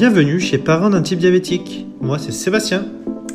bienvenue 0.00 0.40
chez 0.40 0.56
Parents 0.56 0.88
d'un 0.88 1.02
type 1.02 1.18
diabétique. 1.18 1.86
Moi 2.00 2.18
c'est 2.18 2.32
Sébastien. 2.32 2.86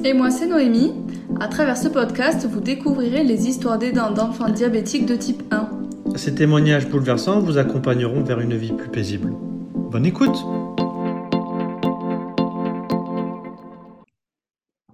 Et 0.04 0.14
moi 0.14 0.32
c'est 0.32 0.48
Noémie. 0.48 0.96
À 1.40 1.48
travers 1.48 1.78
ce 1.78 1.88
podcast, 1.88 2.48
vous 2.48 2.60
découvrirez 2.60 3.24
les 3.24 3.48
histoires 3.48 3.78
d'aidants 3.78 4.10
d'enfants 4.10 4.50
diabétiques 4.50 5.06
de 5.06 5.16
type 5.16 5.44
1. 5.52 5.70
Ces 6.16 6.34
témoignages 6.34 6.90
bouleversants 6.90 7.40
vous 7.40 7.60
accompagneront 7.60 8.24
vers 8.24 8.40
une 8.40 8.58
vie 8.58 8.72
plus 8.72 8.90
paisible. 8.90 9.32
Bonne 9.76 10.08
écoute 10.08 10.36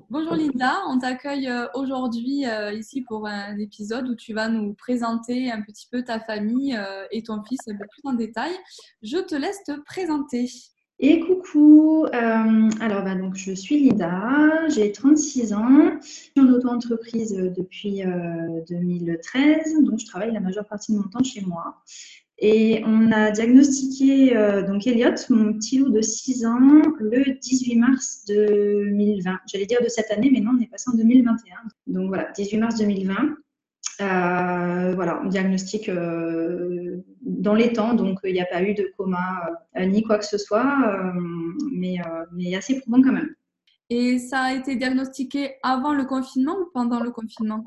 Bonjour 0.09 0.35
Linda, 0.35 0.73
on 0.89 0.99
t'accueille 0.99 1.47
euh, 1.47 1.67
aujourd'hui 1.73 2.45
euh, 2.47 2.73
ici 2.73 3.01
pour 3.07 3.27
un 3.27 3.57
épisode 3.59 4.09
où 4.09 4.15
tu 4.15 4.33
vas 4.33 4.49
nous 4.49 4.73
présenter 4.73 5.49
un 5.49 5.61
petit 5.61 5.87
peu 5.89 6.03
ta 6.03 6.19
famille 6.19 6.75
euh, 6.75 7.05
et 7.11 7.23
ton 7.23 7.41
fils 7.43 7.61
un 7.69 7.77
peu 7.77 7.85
plus 7.89 8.01
en 8.03 8.13
détail. 8.13 8.51
Je 9.03 9.19
te 9.19 9.35
laisse 9.35 9.63
te 9.65 9.79
présenter. 9.85 10.49
Et 11.03 11.19
coucou, 11.19 12.05
euh, 12.05 12.69
alors 12.79 13.03
bah, 13.03 13.15
donc, 13.15 13.35
je 13.35 13.53
suis 13.53 13.89
Linda, 13.89 14.67
j'ai 14.69 14.91
36 14.91 15.51
ans, 15.53 15.97
je 15.99 16.07
suis 16.07 16.31
en 16.39 16.47
auto-entreprise 16.47 17.35
depuis 17.35 18.03
2013, 18.69 19.81
donc 19.83 19.99
je 19.99 20.05
travaille 20.05 20.31
la 20.31 20.39
majeure 20.39 20.67
partie 20.67 20.93
de 20.93 20.97
mon 20.97 21.07
temps 21.07 21.23
chez 21.23 21.41
moi. 21.41 21.81
Et 22.43 22.81
on 22.87 23.11
a 23.11 23.29
diagnostiqué 23.29 24.35
euh, 24.35 24.63
donc 24.63 24.87
Elliot, 24.87 25.13
mon 25.29 25.53
petit 25.53 25.77
loup 25.77 25.89
de 25.89 26.01
6 26.01 26.47
ans, 26.47 26.81
le 26.99 27.39
18 27.39 27.75
mars 27.75 28.25
2020. 28.27 29.39
J'allais 29.45 29.67
dire 29.67 29.81
de 29.83 29.87
cette 29.87 30.09
année, 30.09 30.31
mais 30.33 30.39
non, 30.39 30.53
on 30.57 30.61
est 30.61 30.65
passé 30.65 30.89
en 30.91 30.97
2021. 30.97 31.55
Donc 31.85 32.07
voilà, 32.07 32.31
18 32.35 32.57
mars 32.57 32.79
2020. 32.79 33.13
Euh, 34.01 34.95
voilà, 34.95 35.21
diagnostic 35.25 35.87
euh, 35.87 36.97
dans 37.21 37.53
les 37.53 37.73
temps, 37.73 37.93
donc 37.93 38.19
il 38.23 38.33
n'y 38.33 38.41
a 38.41 38.45
pas 38.45 38.61
eu 38.63 38.73
de 38.73 38.91
coma 38.97 39.41
euh, 39.77 39.85
ni 39.85 40.03
quoi 40.03 40.17
que 40.17 40.25
ce 40.25 40.37
soit, 40.37 40.65
mais, 41.71 41.97
mais 42.31 42.55
assez 42.55 42.79
probant 42.79 43.01
quand 43.01 43.11
même. 43.11 43.35
Et 43.89 44.19
ça 44.19 44.41
a 44.41 44.53
été 44.53 44.75
diagnostiqué 44.75 45.55
avant 45.63 45.93
le 45.93 46.05
confinement 46.05 46.55
ou 46.57 46.69
pendant 46.73 47.01
le 47.01 47.11
confinement? 47.11 47.65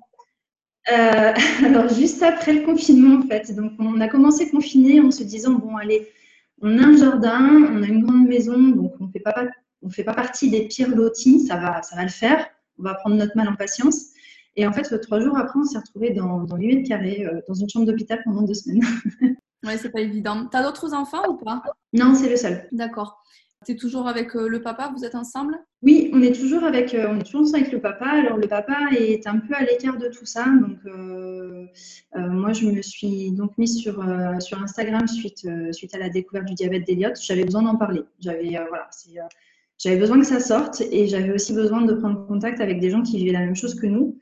Alors 0.87 1.89
juste 1.89 2.23
après 2.23 2.53
le 2.53 2.67
confinement 2.67 3.19
en 3.19 3.23
fait. 3.23 3.55
Donc 3.55 3.73
on 3.79 4.01
a 4.01 4.09
commencé 4.09 4.51
confiné 4.51 5.01
en 5.01 5.11
se 5.11 5.23
disant 5.23 5.53
bon 5.53 5.77
allez, 5.77 6.09
on 6.61 6.79
a 6.79 6.87
un 6.87 6.97
jardin, 6.97 7.71
on 7.73 7.83
a 7.83 7.87
une 7.87 8.05
grande 8.05 8.27
maison, 8.27 8.59
donc 8.59 8.93
on 9.01 9.09
fait 9.09 9.21
pas 9.21 9.47
on 9.83 9.89
fait 9.89 10.05
pas 10.05 10.15
partie 10.15 10.51
des 10.51 10.67
pires 10.69 10.95
lotis, 10.95 11.41
ça 11.41 11.57
va 11.57 11.83
ça 11.83 11.97
va 11.97 12.03
le 12.03 12.11
faire. 12.11 12.47
On 12.79 12.83
va 12.83 12.95
prendre 12.95 13.17
notre 13.17 13.37
mal 13.37 13.49
en 13.49 13.55
patience. 13.55 14.15
Et 14.57 14.67
en 14.67 14.73
fait, 14.73 14.99
trois 15.01 15.21
jours 15.21 15.37
après, 15.37 15.59
on 15.59 15.65
s'est 15.65 15.79
retrouvé 15.79 16.11
dans, 16.11 16.45
dans 16.45 16.57
8 16.57 16.67
mètres 16.67 16.89
carrés, 16.89 17.27
euh, 17.27 17.41
dans 17.49 17.55
une 17.55 17.69
chambre 17.69 17.87
d'hôpital 17.87 18.21
pendant 18.25 18.43
deux 18.43 18.55
semaines. 18.55 18.83
ouais, 19.65 19.79
c'est 19.79 19.91
pas 19.91 20.01
évident. 20.01 20.47
T'as 20.51 20.63
d'autres 20.63 20.95
enfants 20.95 21.29
ou 21.29 21.37
pas? 21.37 21.63
Non, 21.93 22.15
c'est 22.15 22.29
le 22.29 22.37
seul. 22.37 22.69
D'accord. 22.73 23.23
Tu 23.67 23.73
es 23.73 23.77
toujours 23.77 24.09
avec 24.09 24.37
euh, 24.37 24.47
le 24.47 24.61
papa? 24.61 24.93
Vous 24.95 25.05
êtes 25.05 25.15
ensemble? 25.15 25.59
Oui, 25.83 26.11
on 26.13 26.21
est 26.23 26.39
toujours 26.39 26.65
avec, 26.65 26.95
euh, 26.95 27.09
on 27.11 27.19
est 27.19 27.23
toujours 27.23 27.43
ensemble 27.43 27.61
avec 27.61 27.73
le 27.73 27.81
papa. 27.81 28.07
Alors 28.07 28.37
le 28.37 28.47
papa 28.47 28.77
est 28.97 29.27
un 29.27 29.39
peu 29.39 29.55
à 29.55 29.63
l'écart 29.63 29.97
de 29.97 30.09
tout 30.09 30.27
ça, 30.27 30.45
donc 30.45 30.79
moi 32.15 32.53
je 32.53 32.67
me 32.67 32.83
suis 32.83 33.33
donc 33.33 33.57
mise 33.59 33.79
sur 33.79 34.05
sur 34.39 34.63
Instagram 34.63 35.09
suite 35.09 35.49
suite 35.73 35.95
à 35.95 35.99
la 35.99 36.11
découverte 36.11 36.47
du 36.47 36.55
diabète 36.55 36.87
d'Eliott. 36.87 37.19
J'avais 37.21 37.45
besoin 37.45 37.63
d'en 37.63 37.77
parler. 37.77 38.03
J'avais 38.21 38.51
voilà, 38.69 38.89
j'avais 39.79 39.97
besoin 39.97 40.19
que 40.21 40.27
ça 40.27 40.41
sorte 40.41 40.83
et 40.91 41.07
j'avais 41.07 41.33
aussi 41.33 41.53
besoin 41.55 41.83
de 41.83 41.95
prendre 41.95 42.27
contact 42.27 42.61
avec 42.61 42.81
des 42.81 42.91
gens 42.91 43.03
qui 43.03 43.17
vivaient 43.17 43.33
la 43.33 43.41
même 43.41 43.57
chose 43.57 43.75
que 43.75 43.87
nous. 43.87 44.19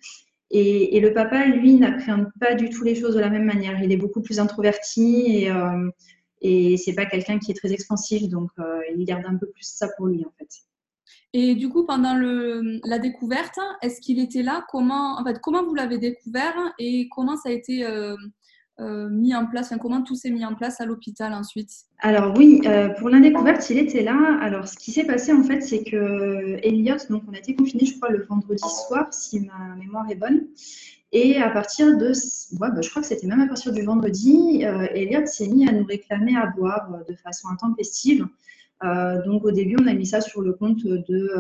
Et, 0.55 1.01
le 1.01 1.15
papa, 1.15 1.47
lui, 1.47 1.77
n'appréhende 1.77 2.29
pas 2.39 2.55
du 2.55 2.69
tout 2.69 2.85
les 2.85 2.95
choses 2.95 3.15
de 3.15 3.21
la 3.21 3.31
même 3.31 3.45
manière. 3.45 3.83
Il 3.83 3.91
est 3.91 3.97
beaucoup 3.97 4.21
plus 4.21 4.39
introverti 4.39 5.25
et, 5.27 5.51
euh, 5.51 5.89
et 6.43 6.77
c'est 6.77 6.93
pas 6.93 7.07
quelqu'un 7.07 7.39
qui 7.39 7.53
est 7.53 7.55
très 7.55 7.73
expansif, 7.73 8.29
donc 8.29 8.51
euh, 8.59 8.81
il 8.95 9.03
garde 9.07 9.25
un 9.27 9.37
peu 9.37 9.47
plus 9.47 9.65
ça 9.65 9.89
pour 9.97 10.09
lui 10.09 10.25
en 10.27 10.33
fait. 10.39 10.49
Et 11.33 11.55
du 11.55 11.71
coup, 11.71 11.87
pendant 11.87 12.15
la 12.85 12.99
découverte, 12.99 13.59
est-ce 13.81 14.03
qu'il 14.03 14.19
était 14.19 14.43
là? 14.43 14.67
Comment, 14.69 15.19
en 15.19 15.25
fait, 15.25 15.41
comment 15.41 15.65
vous 15.65 15.75
l'avez 15.75 15.97
découvert? 15.97 16.55
Et 16.79 17.09
comment 17.11 17.39
ça 17.39 17.49
a 17.49 17.53
été 17.53 17.87
euh, 18.81 18.83
euh, 18.83 19.09
mis 19.09 19.35
en 19.35 19.47
place, 19.47 19.73
comment 19.81 20.03
tout 20.03 20.15
s'est 20.15 20.31
mis 20.31 20.45
en 20.45 20.55
place 20.55 20.81
à 20.81 20.87
l'hôpital 20.87 21.33
ensuite? 21.33 21.71
Alors 21.99 22.35
oui, 22.37 22.61
euh, 22.67 22.89
pour 22.91 23.09
la 23.09 23.21
découverte, 23.21 23.69
il 23.71 23.79
était 23.79 24.03
là. 24.03 24.39
Alors 24.41 24.69
ce 24.69 24.77
qui 24.77 24.93
s'est 24.93 25.05
passé 25.05 25.33
en 25.33 25.43
fait, 25.43 25.61
c'est 25.61 25.85
que 25.85 26.59
Elliot, 26.63 26.97
donc 27.11 27.23
on 27.29 27.33
a 27.33 27.39
été 27.39 27.55
confiné, 27.55 27.85
je 27.85 27.97
crois, 27.97 28.11
le 28.11 28.25
vendredi 28.25 28.63
soir, 28.87 29.13
si 29.13 29.41
ma 29.41 29.77
mémoire 29.77 30.11
est 30.11 30.17
bonne. 30.17 30.47
Et 31.15 31.37
à 31.37 31.51
partir 31.51 31.99
de, 31.99 32.13
bah, 32.59 32.71
je 32.81 32.89
crois 32.89 33.03
que 33.03 33.09
c'était 33.09 33.27
même 33.27 33.41
à 33.41 33.47
partir 33.47 33.73
du 33.73 33.83
vendredi, 33.83 34.65
euh, 34.65 34.87
Elliot 34.95 35.27
s'est 35.27 35.49
mis 35.49 35.69
à 35.69 35.73
nous 35.73 35.85
réclamer 35.85 36.37
à 36.37 36.47
boire 36.47 36.91
de 37.07 37.15
façon 37.17 37.49
intempestive. 37.49 38.27
donc 39.27 39.45
au 39.45 39.53
début, 39.53 39.77
on 39.81 39.87
a 39.87 39.95
mis 39.95 40.07
ça 40.07 40.21
sur 40.21 40.41
le 40.41 40.55
compte 40.55 40.85
de 40.85 41.31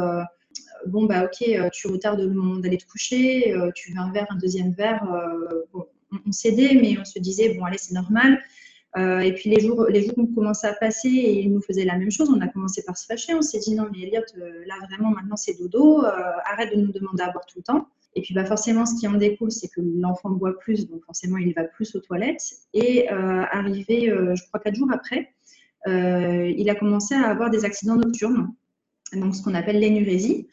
bon 0.86 1.06
bah 1.06 1.24
ok, 1.24 1.70
tu 1.72 1.86
retardes 1.88 2.20
le 2.20 2.34
moment 2.34 2.56
d'aller 2.56 2.76
te 2.76 2.86
coucher, 2.86 3.54
tu 3.74 3.92
veux 3.92 3.98
un 3.98 4.12
verre, 4.12 4.26
un 4.30 4.36
deuxième 4.36 4.72
verre, 4.72 5.04
on, 6.26 6.32
s'aidait, 6.32 6.78
mais 6.80 6.96
on 7.00 7.04
se 7.04 7.18
disait, 7.18 7.54
bon, 7.54 7.64
allez, 7.64 7.78
c'est 7.78 7.94
normal. 7.94 8.38
Euh, 8.98 9.20
et 9.20 9.32
puis 9.32 9.48
les 9.48 9.60
jours, 9.60 9.86
les 9.88 10.02
jours 10.02 10.18
ont 10.18 10.26
commencé 10.26 10.66
à 10.66 10.74
passer 10.74 11.08
et 11.08 11.40
ils 11.40 11.52
nous 11.52 11.62
faisaient 11.62 11.84
la 11.84 11.96
même 11.96 12.10
chose. 12.10 12.30
On 12.30 12.40
a 12.40 12.48
commencé 12.48 12.82
par 12.84 12.96
se 12.96 13.06
fâcher. 13.06 13.34
On 13.34 13.40
s'est 13.40 13.58
dit 13.58 13.74
non 13.74 13.88
mais 13.90 14.02
Elliot, 14.02 14.20
euh, 14.38 14.64
là 14.66 14.74
vraiment 14.88 15.10
maintenant 15.10 15.36
c'est 15.36 15.58
dodo. 15.58 16.04
Euh, 16.04 16.10
arrête 16.44 16.74
de 16.74 16.80
nous 16.80 16.92
demander 16.92 17.22
à 17.22 17.30
boire 17.30 17.46
tout 17.46 17.58
le 17.58 17.62
temps. 17.62 17.88
Et 18.14 18.20
puis 18.20 18.34
bah 18.34 18.44
forcément 18.44 18.84
ce 18.84 19.00
qui 19.00 19.08
en 19.08 19.14
découle 19.14 19.50
c'est 19.50 19.68
que 19.68 19.80
l'enfant 19.80 20.30
boit 20.30 20.58
plus, 20.58 20.86
donc 20.86 21.02
forcément 21.06 21.38
il 21.38 21.54
va 21.54 21.64
plus 21.64 21.94
aux 21.96 22.00
toilettes. 22.00 22.42
Et 22.74 23.08
arrivé, 23.08 24.10
je 24.10 24.46
crois 24.48 24.60
quatre 24.60 24.74
jours 24.74 24.90
après, 24.92 25.32
il 25.86 26.68
a 26.68 26.74
commencé 26.74 27.14
à 27.14 27.30
avoir 27.30 27.48
des 27.48 27.64
accidents 27.64 27.96
nocturnes, 27.96 28.52
donc 29.14 29.34
ce 29.34 29.42
qu'on 29.42 29.54
appelle 29.54 29.80
l'énurésie. 29.80 30.46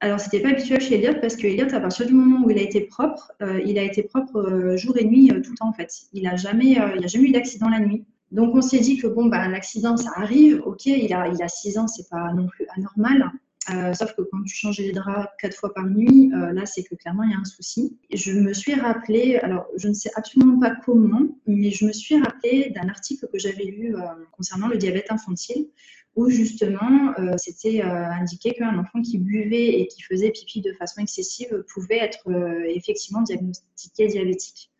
Alors, 0.00 0.20
c'était 0.20 0.40
pas 0.40 0.50
habituel 0.50 0.80
chez 0.80 0.94
Elliot 0.94 1.18
parce 1.20 1.34
que 1.34 1.46
Elliot, 1.46 1.74
à 1.74 1.80
partir 1.80 2.06
du 2.06 2.12
moment 2.12 2.46
où 2.46 2.50
il 2.50 2.58
a 2.58 2.62
été 2.62 2.82
propre, 2.82 3.32
euh, 3.42 3.60
il 3.66 3.78
a 3.78 3.82
été 3.82 4.04
propre 4.04 4.36
euh, 4.36 4.76
jour 4.76 4.96
et 4.96 5.04
nuit 5.04 5.32
euh, 5.32 5.40
tout 5.40 5.50
le 5.50 5.56
temps 5.56 5.68
en 5.68 5.72
fait. 5.72 5.92
Il 6.12 6.22
n'a 6.22 6.36
jamais, 6.36 6.74
jamais 7.08 7.28
eu 7.28 7.32
d'accident 7.32 7.68
la 7.68 7.80
nuit. 7.80 8.04
Donc, 8.30 8.54
on 8.54 8.60
s'est 8.60 8.78
dit 8.78 8.98
que 8.98 9.08
bon, 9.08 9.26
bah, 9.26 9.48
l'accident, 9.48 9.96
ça 9.96 10.10
arrive. 10.14 10.62
Ok, 10.64 10.86
il 10.86 11.12
a, 11.12 11.28
il 11.28 11.42
a 11.42 11.48
6 11.48 11.78
ans, 11.78 11.88
c'est 11.88 12.08
pas 12.08 12.32
non 12.32 12.46
plus 12.46 12.66
anormal. 12.76 13.32
sauf 13.94 14.14
que 14.14 14.22
quand 14.22 14.42
tu 14.44 14.54
changes 14.54 14.78
les 14.78 14.92
draps 14.92 15.28
quatre 15.40 15.56
fois 15.56 15.72
par 15.74 15.86
nuit, 15.86 16.30
là, 16.32 16.66
c'est 16.66 16.82
que 16.84 16.94
clairement, 16.94 17.22
il 17.22 17.30
y 17.30 17.34
a 17.34 17.38
un 17.38 17.44
souci. 17.44 17.98
Je 18.12 18.32
me 18.32 18.52
suis 18.52 18.74
rappelé, 18.74 19.38
alors 19.38 19.66
je 19.78 19.88
ne 19.88 19.94
sais 19.94 20.10
absolument 20.14 20.60
pas 20.60 20.74
comment, 20.84 21.26
mais 21.46 21.70
je 21.70 21.86
me 21.86 21.92
suis 21.92 22.20
rappelé 22.20 22.70
d'un 22.74 22.88
article 22.90 23.28
que 23.32 23.38
j'avais 23.38 23.64
lu 23.64 23.96
concernant 24.32 24.68
le 24.68 24.76
diabète 24.76 25.10
infantile, 25.10 25.68
où 26.18 26.28
justement 26.28 27.14
euh, 27.20 27.36
c'était 27.36 27.80
euh, 27.80 28.10
indiqué 28.10 28.52
qu'un 28.52 28.76
enfant 28.76 29.00
qui 29.02 29.18
buvait 29.18 29.80
et 29.80 29.86
qui 29.86 30.02
faisait 30.02 30.30
pipi 30.30 30.60
de 30.60 30.72
façon 30.72 31.00
excessive 31.00 31.64
pouvait 31.72 31.98
être 31.98 32.28
euh, 32.28 32.64
effectivement 32.74 33.22
diagnostiqué 33.22 34.08
diabétique. 34.08 34.72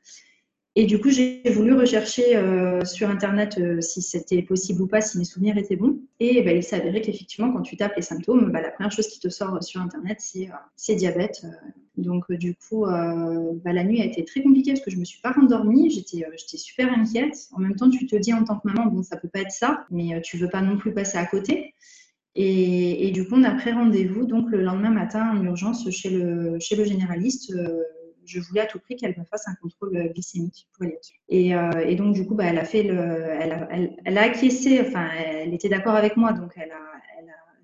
Et 0.81 0.87
du 0.87 1.00
coup, 1.00 1.11
j'ai 1.11 1.43
voulu 1.50 1.75
rechercher 1.75 2.41
sur 2.84 3.11
Internet 3.11 3.59
si 3.81 4.00
c'était 4.00 4.43
possible 4.43 4.83
ou 4.83 4.87
pas, 4.87 5.00
si 5.00 5.19
mes 5.19 5.25
souvenirs 5.25 5.59
étaient 5.59 5.75
bons. 5.75 5.99
Et 6.21 6.41
ben, 6.43 6.56
il 6.56 6.62
s'avérait 6.62 7.00
qu'effectivement, 7.00 7.53
quand 7.53 7.62
tu 7.62 7.77
tapes 7.77 7.97
les 7.97 8.03
symptômes, 8.03 8.53
bah, 8.53 8.61
la 8.61 8.71
première 8.71 8.93
chose 8.93 9.09
qui 9.09 9.19
te 9.19 9.28
sort 9.28 9.61
sur 9.61 9.81
Internet, 9.81 10.19
c'est 10.77 10.94
diabète. 10.94 11.43
Donc, 11.99 12.25
euh, 12.31 12.37
du 12.37 12.55
coup, 12.55 12.87
euh, 12.87 13.53
bah, 13.65 13.72
la 13.72 13.84
nuit 13.84 14.00
a 14.00 14.05
été 14.05 14.25
très 14.25 14.41
compliquée 14.41 14.72
parce 14.72 14.84
que 14.84 14.91
je 14.91 14.97
ne 14.97 15.00
me 15.00 15.05
suis 15.05 15.21
pas 15.21 15.33
rendormie. 15.33 15.91
J'étais 15.91 16.25
euh, 16.25 16.31
super 16.37 16.93
inquiète. 16.93 17.49
En 17.53 17.59
même 17.59 17.75
temps, 17.75 17.91
tu 17.91 18.06
te 18.06 18.16
dis 18.16 18.33
en 18.33 18.45
tant 18.45 18.59
que 18.59 18.69
maman, 18.69 18.87
bon, 18.87 19.03
ça 19.03 19.16
peut 19.16 19.28
pas 19.28 19.41
être 19.41 19.50
ça, 19.50 19.84
mais 19.91 20.21
tu 20.22 20.39
veux 20.39 20.49
pas 20.49 20.62
non 20.62 20.78
plus 20.78 20.95
passer 20.95 21.19
à 21.19 21.27
côté. 21.27 21.75
Et, 22.41 23.10
du 23.10 23.27
coup, 23.27 23.34
on 23.34 23.43
a 23.43 23.50
pris 23.50 23.72
rendez-vous 23.72 24.25
le 24.28 24.62
lendemain 24.62 24.91
matin 24.91 25.37
en 25.37 25.43
urgence 25.43 25.91
chez 25.91 26.10
le, 26.10 26.56
chez 26.60 26.77
le 26.77 26.84
généraliste. 26.84 27.53
Je 28.28 28.41
voulais 28.41 28.61
à 28.61 28.66
tout 28.66 28.78
prix 28.78 28.97
qu'elle 28.97 29.15
me 29.19 29.25
fasse 29.25 29.49
un 29.49 29.55
contrôle 29.61 30.13
glycémique 30.13 30.69
pour 30.72 30.86
et, 31.28 31.51
et, 31.51 31.97
donc, 31.97 32.15
du 32.15 32.27
coup, 32.27 32.34
bah, 32.34 32.45
elle 32.47 32.59
a 32.59 32.65
fait 32.65 32.83
le, 32.83 32.97
elle 34.04 34.19
a, 34.19 34.22
acquiescé, 34.22 34.80
enfin, 34.86 35.09
elle 35.16 35.54
était 35.54 35.69
d'accord 35.69 35.95
avec 35.95 36.16
moi, 36.16 36.33
donc 36.33 36.53
elle 36.57 36.71
a, 36.71 36.89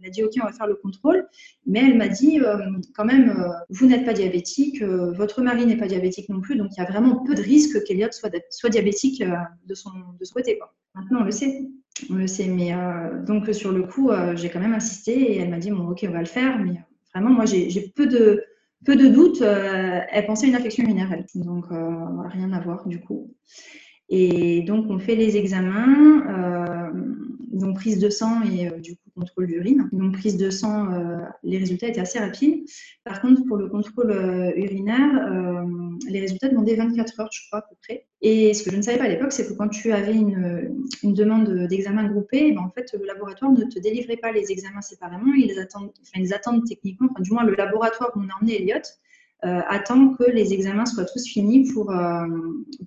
elle 0.05 0.08
a 0.08 0.11
dit, 0.11 0.22
OK, 0.22 0.32
on 0.43 0.46
va 0.46 0.52
faire 0.52 0.66
le 0.66 0.75
contrôle. 0.75 1.26
Mais 1.66 1.81
elle 1.81 1.96
m'a 1.96 2.08
dit, 2.08 2.38
euh, 2.40 2.58
quand 2.94 3.06
même, 3.06 3.31
euh, 3.31 3.49
vous 3.70 3.87
n'êtes 3.87 4.05
pas 4.05 4.12
diabétique, 4.12 4.82
euh, 4.82 5.12
votre 5.12 5.40
mari 5.40 5.64
n'est 5.64 5.76
pas 5.76 5.87
diabétique 5.87 6.28
non 6.28 6.40
plus, 6.40 6.56
donc 6.56 6.69
il 6.76 6.81
y 6.81 6.84
a 6.84 6.90
vraiment 6.90 7.25
peu 7.25 7.34
de 7.34 7.43
risques 7.43 7.82
qu'Eliott 7.84 8.12
soit, 8.12 8.31
soit 8.50 8.70
diabétique 8.70 9.22
de, 9.66 9.75
son, 9.75 9.90
de 10.19 10.25
son 10.25 10.34
côté. 10.34 10.58
Quoi. 10.58 10.75
Maintenant, 10.94 11.20
on 11.22 11.25
le 11.25 11.31
sait. 11.31 11.62
On 12.11 12.14
le 12.16 12.26
sait. 12.26 12.49
Mais 12.49 12.72
donc, 13.26 13.52
sur 13.55 13.72
le 13.72 13.84
coup, 13.84 14.11
j'ai 14.34 14.50
quand 14.50 14.61
même 14.61 14.75
insisté 14.75 15.12
et 15.12 15.38
elle 15.38 15.50
m'a 15.50 15.58
dit, 15.58 15.70
bon, 15.70 15.88
OK, 15.88 16.05
on 16.06 16.12
va 16.12 16.20
le 16.20 16.26
faire. 16.26 16.58
Mais 16.58 16.75
vraiment, 17.14 17.31
moi, 17.31 17.46
j'ai 17.46 17.93
peu 17.94 18.06
de 18.06 18.43
peu 18.84 18.96
de 18.96 19.08
doutes, 19.08 19.42
elle 19.42 20.26
pensait 20.26 20.48
une 20.48 20.54
infection 20.54 20.84
urinaire. 20.84 21.16
Donc, 21.34 21.66
rien 21.70 22.52
à 22.52 22.60
voir 22.60 22.86
du 22.86 23.00
coup. 23.00 23.34
Et 24.08 24.62
donc, 24.62 24.86
on 24.90 24.98
fait 24.98 25.16
les 25.16 25.36
examens, 25.36 26.92
donc 27.52 27.76
prise 27.76 27.98
de 27.98 28.10
sang 28.10 28.42
et 28.42 28.70
du 28.81 28.96
coup, 28.96 29.04
contrôle 29.14 29.46
d'urine. 29.46 29.88
Donc 29.92 30.12
prise 30.12 30.36
de 30.36 30.50
sang, 30.50 30.92
euh, 30.92 31.19
les 31.42 31.58
résultats 31.58 31.88
étaient 31.88 32.00
assez 32.00 32.19
rapides. 32.19 32.64
Par 33.04 33.20
contre, 33.20 33.44
pour 33.44 33.56
le 33.56 33.69
contrôle 33.69 34.10
euh, 34.10 34.52
urinaire, 34.56 35.28
euh, 35.30 35.64
les 36.08 36.20
résultats 36.20 36.49
demandaient 36.49 36.76
24 36.76 37.20
heures, 37.20 37.29
je 37.32 37.46
crois, 37.46 37.61
à 37.61 37.62
peu 37.62 37.75
près. 37.82 38.06
Et 38.23 38.55
ce 38.55 38.62
que 38.62 38.70
je 38.70 38.76
ne 38.76 38.82
savais 38.82 38.99
pas 38.99 39.05
à 39.05 39.08
l'époque, 39.08 39.32
c'est 39.32 39.46
que 39.46 39.52
quand 39.52 39.69
tu 39.69 39.93
avais 39.93 40.14
une, 40.14 40.87
demande 41.02 41.67
d'examen 41.67 42.05
groupé, 42.08 42.52
ben, 42.52 42.62
en 42.62 42.70
fait, 42.70 42.94
le 42.99 43.06
laboratoire 43.06 43.52
ne 43.52 43.64
te 43.64 43.79
délivrait 43.79 44.17
pas 44.17 44.32
les 44.32 44.50
examens 44.50 44.81
séparément. 44.81 45.32
Ils 45.37 45.58
attendent, 45.58 45.93
enfin, 46.00 46.20
ils 46.20 46.32
attendent 46.35 46.64
techniquement, 46.67 47.08
enfin, 47.11 47.23
du 47.23 47.32
moins 47.32 47.44
le 47.44 47.55
laboratoire 47.55 48.12
où 48.17 48.20
on 48.20 48.29
a 48.29 48.41
emmené 48.41 48.62
Elliot, 48.62 48.81
euh, 49.44 49.61
attend 49.69 50.14
que 50.14 50.25
les 50.25 50.55
examens 50.55 50.87
soient 50.87 51.05
tous 51.05 51.26
finis 51.26 51.70
pour, 51.73 51.91
euh, 51.91 52.26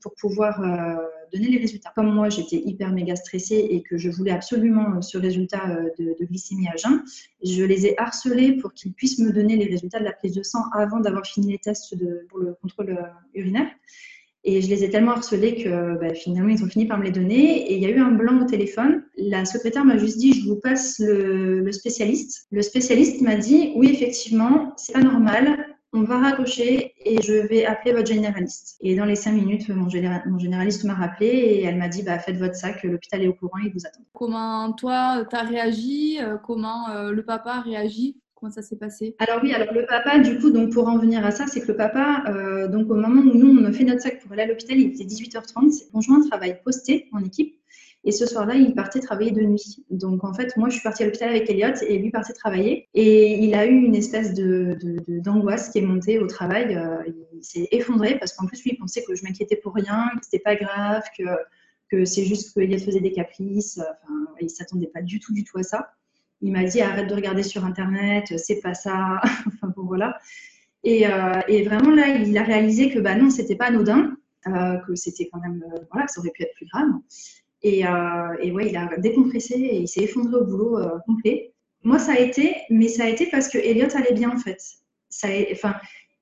pour 0.01 0.13
pouvoir 0.19 0.60
euh, 0.62 0.95
donner 1.33 1.47
les 1.47 1.57
résultats. 1.57 1.91
Comme 1.95 2.13
moi, 2.13 2.29
j'étais 2.29 2.57
hyper 2.57 2.91
méga 2.91 3.15
stressée 3.15 3.68
et 3.69 3.81
que 3.81 3.97
je 3.97 4.09
voulais 4.09 4.31
absolument 4.31 5.01
ce 5.01 5.18
résultat 5.18 5.79
de, 5.97 6.15
glycémie 6.25 6.68
à 6.68 6.75
jeun, 6.75 7.03
je 7.44 7.63
les 7.63 7.85
ai 7.85 8.00
harcelés 8.00 8.53
pour 8.57 8.74
qu'ils 8.74 8.94
puissent 8.94 9.19
me 9.19 9.31
donner 9.31 9.56
les 9.56 9.65
résultats 9.65 10.00
de 10.00 10.06
la 10.06 10.13
prise 10.13 10.33
de 10.33 10.44
sang 10.44 10.63
avant 10.74 11.00
d'avoir 11.00 11.25
fini 11.25 11.51
les 11.51 11.57
tests 11.57 11.95
pour 12.29 12.39
le 12.39 12.56
contrôle 12.62 12.97
urinaire. 13.33 13.68
Et 14.44 14.62
je 14.62 14.69
les 14.69 14.85
ai 14.85 14.89
tellement 14.89 15.12
harcelés 15.12 15.62
que 15.62 16.00
bah, 16.00 16.13
finalement, 16.13 16.50
ils 16.50 16.63
ont 16.63 16.69
fini 16.69 16.85
par 16.85 16.97
me 16.97 17.03
les 17.03 17.12
donner. 17.12 17.69
Et 17.69 17.75
il 17.75 17.83
y 17.83 17.85
a 17.85 17.89
eu 17.89 18.00
un 18.00 18.12
blanc 18.12 18.41
au 18.41 18.45
téléphone. 18.45 19.03
La 19.18 19.44
secrétaire 19.44 19.83
m'a 19.83 19.97
juste 19.97 20.19
dit, 20.19 20.31
je 20.31 20.47
vous 20.47 20.56
passe 20.56 21.00
le, 21.00 21.59
le 21.59 21.71
spécialiste. 21.74 22.47
Le 22.51 22.62
spécialiste 22.62 23.19
m'a 23.19 23.35
dit, 23.35 23.74
oui, 23.75 23.89
effectivement, 23.91 24.74
c'est 24.77 24.94
pas 24.94 25.01
normal 25.01 25.66
on 25.97 26.03
va 26.03 26.19
raccrocher 26.19 26.94
et 27.03 27.21
je 27.21 27.33
vais 27.33 27.65
appeler 27.65 27.94
votre 27.94 28.07
généraliste. 28.07 28.77
Et 28.81 28.95
dans 28.95 29.05
les 29.05 29.15
cinq 29.15 29.31
minutes, 29.31 29.67
mon, 29.69 29.89
généraliste 29.89 30.83
m'a 30.83 30.94
rappelé 30.94 31.27
et 31.27 31.63
elle 31.63 31.77
m'a 31.77 31.88
dit 31.88 32.03
bah, 32.03 32.19
faites 32.19 32.38
votre 32.38 32.55
sac, 32.55 32.83
l'hôpital 32.83 33.23
est 33.23 33.27
au 33.27 33.33
courant, 33.33 33.57
il 33.63 33.71
vous 33.73 33.85
attend. 33.85 34.01
Comment 34.13 34.73
toi, 34.73 35.25
tu 35.27 35.35
as 35.35 35.41
réagi 35.41 36.19
euh, 36.21 36.38
Comment 36.38 36.89
euh, 36.89 37.11
le 37.11 37.23
papa 37.23 37.53
a 37.53 37.61
réagi 37.61 38.17
Comment 38.35 38.51
ça 38.51 38.61
s'est 38.61 38.75
passé? 38.75 39.15
Alors 39.17 39.39
oui, 39.41 39.51
alors 39.51 39.73
le 39.73 39.88
papa, 39.88 40.19
du 40.19 40.38
coup, 40.38 40.51
donc 40.51 40.71
pour 40.71 40.88
en 40.88 40.99
venir 40.99 41.25
à 41.25 41.31
ça, 41.31 41.47
c'est 41.47 41.61
que 41.61 41.69
le 41.69 41.75
papa, 41.75 42.23
euh, 42.27 42.67
donc 42.67 42.91
au 42.91 42.93
moment 42.93 43.21
où 43.21 43.35
nous, 43.35 43.59
on 43.59 43.65
a 43.65 43.71
fait 43.71 43.83
notre 43.83 44.01
sac 44.01 44.21
pour 44.21 44.31
aller 44.33 44.43
à 44.43 44.45
l'hôpital, 44.45 44.77
il 44.77 44.93
était 44.93 45.05
18h30, 45.05 45.71
son 45.71 45.91
conjoint 45.91 46.21
travaille 46.27 46.59
posté 46.63 47.07
en 47.13 47.23
équipe. 47.23 47.55
Et 48.07 48.13
ce 48.13 48.25
soir-là, 48.25 48.56
il 48.56 48.74
partait 48.74 49.01
travailler 49.01 49.31
de 49.31 49.42
nuit. 49.42 49.83
Donc 49.89 50.24
en 50.24 50.33
fait, 50.33 50.56
moi, 50.56 50.69
je 50.69 50.75
suis 50.75 50.81
partie 50.81 51.04
à 51.04 51.07
l'hôpital 51.07 51.27
avec 51.27 51.50
Elliot 51.50 51.75
et 51.86 51.98
lui 51.98 52.09
partait 52.09 52.31
travailler. 52.31 52.88
Et 52.94 53.33
il 53.44 53.54
a 53.54 53.65
eu 53.65 53.75
une 53.75 53.95
espèce 53.95 54.33
de, 54.33 54.77
d'angoisse 55.09 55.68
qui 55.68 55.80
est 55.80 55.81
montée 55.81 56.18
au 56.18 56.25
travail. 56.25 56.74
Euh, 56.74 57.04
il 57.33 57.44
s'est 57.44 57.68
effondré 57.71 58.18
parce 58.18 58.31
qu'en 58.31 58.45
plus, 58.45 58.63
lui, 58.63 58.71
il 58.71 58.77
pensait 58.77 59.04
que 59.04 59.13
je 59.13 59.25
m'inquiétais 59.25 59.57
pour 59.57 59.74
rien, 59.74 60.09
que 60.15 60.24
c'était 60.24 60.39
pas 60.39 60.56
grave, 60.56 61.04
que, 61.19 61.24
que 61.92 62.06
c'est 62.06 62.24
juste 62.24 62.54
qu'Elliot 62.54 62.80
faisait 62.80 63.01
des 63.01 63.12
caprices. 63.12 63.77
Enfin, 63.77 64.25
il 64.39 64.50
s'attendait 64.50 64.88
pas 64.88 65.01
du 65.01 65.19
tout, 65.19 65.33
du 65.33 65.44
tout 65.44 65.57
à 65.57 65.63
ça. 65.63 65.92
Il 66.39 66.53
m'a 66.53 66.63
dit 66.63 66.80
arrête 66.80 67.10
de 67.10 67.13
regarder 67.13 67.44
sur 67.44 67.65
Internet, 67.65 68.38
c'est 68.38 68.62
pas 68.62 68.74
ça. 68.74 69.19
enfin 69.48 69.74
bon, 69.75 69.83
voilà. 69.83 70.18
Et, 70.86 71.06
euh, 71.07 71.42
et, 71.50 71.63
vraiment 71.63 71.92
là, 71.92 72.07
il 72.07 72.38
a 72.38 72.44
réalisé 72.44 72.89
que 72.89 73.00
bah 73.00 73.15
non, 73.15 73.30
c'était 73.30 73.57
pas 73.57 73.65
anodin, 73.65 74.15
euh, 74.48 74.77
que 74.88 74.95
c'était 74.95 75.27
quand 75.30 75.42
même, 75.42 75.62
voilà, 75.92 76.06
que 76.06 76.13
ça 76.13 76.21
aurait 76.21 76.31
pu 76.31 76.44
être 76.44 76.53
plus 76.53 76.68
grave. 76.68 76.88
Et, 77.63 77.86
euh, 77.86 78.36
et, 78.42 78.51
ouais, 78.51 78.69
il 78.69 78.77
a 78.77 78.89
décompressé 78.98 79.56
et 79.56 79.80
il 79.80 79.88
s'est 79.88 80.04
effondré 80.04 80.36
au 80.36 80.45
boulot 80.45 80.77
euh, 80.77 80.89
complet. 81.06 81.54
Moi, 81.83 82.00
ça 82.00 82.13
a 82.13 82.19
été, 82.19 82.56
mais 82.69 82.88
ça 82.88 83.06
a 83.06 83.07
été 83.07 83.27
parce 83.27 83.48
que 83.48 83.57
Elliot 83.57 83.88
allait 83.95 84.13
bien 84.13 84.31
en 84.31 84.38
fait. 84.38 84.59
Ça 85.09 85.27
enfin, 85.51 85.75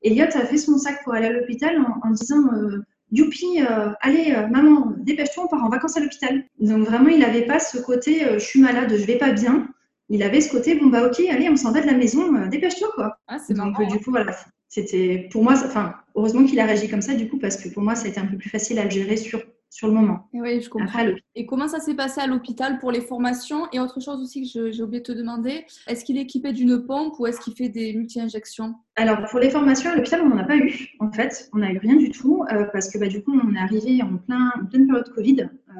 Elliot 0.04 0.26
a 0.26 0.46
fait 0.46 0.58
son 0.58 0.78
sac 0.78 1.04
pour 1.04 1.14
aller 1.14 1.28
à 1.28 1.32
l'hôpital 1.32 1.78
en, 2.04 2.12
disant 2.12 2.54
euh, 2.54 2.84
Youpi, 3.12 3.60
allez, 4.02 4.36
maman, 4.52 4.94
dépêche-toi, 4.98 5.46
on 5.46 5.48
part 5.48 5.64
en 5.64 5.70
vacances 5.70 5.98
à 5.98 6.02
l'hôpital. 6.02 6.44
Donc 6.60 6.86
vraiment, 6.86 7.10
il 7.10 7.20
n'avait 7.20 7.46
pas 7.46 7.60
ce 7.60 7.78
côté 7.78 8.26
je 8.34 8.40
suis 8.40 8.62
malade, 8.62 8.94
je 8.96 9.06
vais 9.06 9.18
pas 9.18 9.32
bien. 9.32 9.68
Il 10.10 10.22
avait 10.22 10.42
ce 10.42 10.52
côté 10.52 10.76
bon, 10.76 10.88
bah 10.88 11.08
ok, 11.08 11.20
allez, 11.32 11.50
on 11.50 11.56
s'en 11.56 11.72
va 11.72 11.82
de 11.82 11.88
la 11.88 11.94
maison, 11.94 12.32
dépêche-toi 12.48 12.90
quoi. 12.94 13.18
Ah, 13.28 13.38
Donc 13.50 13.82
du 13.88 14.00
coup, 14.00 14.12
voilà, 14.12 14.36
c'était 14.68 15.28
pour 15.32 15.44
moi, 15.44 15.54
enfin, 15.54 15.96
heureusement 16.16 16.44
qu'il 16.46 16.60
a 16.60 16.66
réagi 16.66 16.90
comme 16.90 17.02
ça 17.02 17.16
du 17.16 17.30
coup, 17.30 17.40
parce 17.40 17.58
que 17.58 17.70
pour 17.70 17.82
moi, 17.82 17.96
ça 17.96 18.06
a 18.06 18.10
été 18.10 18.20
un 18.20 18.26
peu 18.26 18.38
plus 18.38 18.50
facile 18.50 18.78
à 18.80 18.84
le 18.84 18.90
gérer 18.90 19.18
sur 19.18 19.42
sur 19.76 19.90
le 19.90 19.94
moment. 19.94 20.30
Oui, 20.32 20.62
je 20.62 20.70
comprends. 20.70 21.06
et 21.36 21.46
comment 21.46 21.68
ça 21.68 21.82
s'est 21.82 21.96
passé 21.96 22.22
à 22.22 22.28
l'hôpital 22.28 22.80
pour 22.80 22.92
les 22.94 23.02
formations 23.02 23.68
Et 23.74 23.80
autre 23.82 24.00
chose 24.00 24.22
aussi 24.22 24.42
que 24.42 24.72
j'ai 24.72 24.82
oublié 24.82 25.02
de 25.02 25.06
te 25.06 25.12
demander, 25.12 25.66
est-ce 25.88 26.06
qu'il 26.06 26.18
est 26.18 26.22
équipé 26.22 26.54
d'une 26.54 26.86
pompe 26.86 27.20
ou 27.20 27.28
est-ce 27.28 27.42
qu'il 27.42 27.56
fait 27.56 27.68
des 27.68 27.94
multi-injections? 27.94 28.76
Alors, 28.96 29.18
pour 29.30 29.40
les 29.40 29.50
formations 29.50 29.92
à 29.92 29.96
l'hôpital, 29.96 30.22
on 30.22 30.30
n'en 30.30 30.38
a 30.38 30.46
pas 30.46 30.56
eu, 30.56 30.96
en 31.02 31.12
fait. 31.12 31.50
On 31.52 31.58
n'a 31.58 31.74
eu 31.74 31.78
rien 31.78 31.98
du 31.98 32.10
tout 32.10 32.46
euh, 32.54 32.64
parce 32.72 32.90
que 32.90 32.98
bah, 32.98 33.08
du 33.08 33.22
coup, 33.22 33.38
on 33.38 33.54
est 33.54 33.60
arrivé 33.60 34.02
en, 34.02 34.16
plein, 34.16 34.54
en 34.62 34.66
pleine 34.66 34.88
période 34.88 35.10
Covid. 35.14 35.42
Euh, 35.42 35.74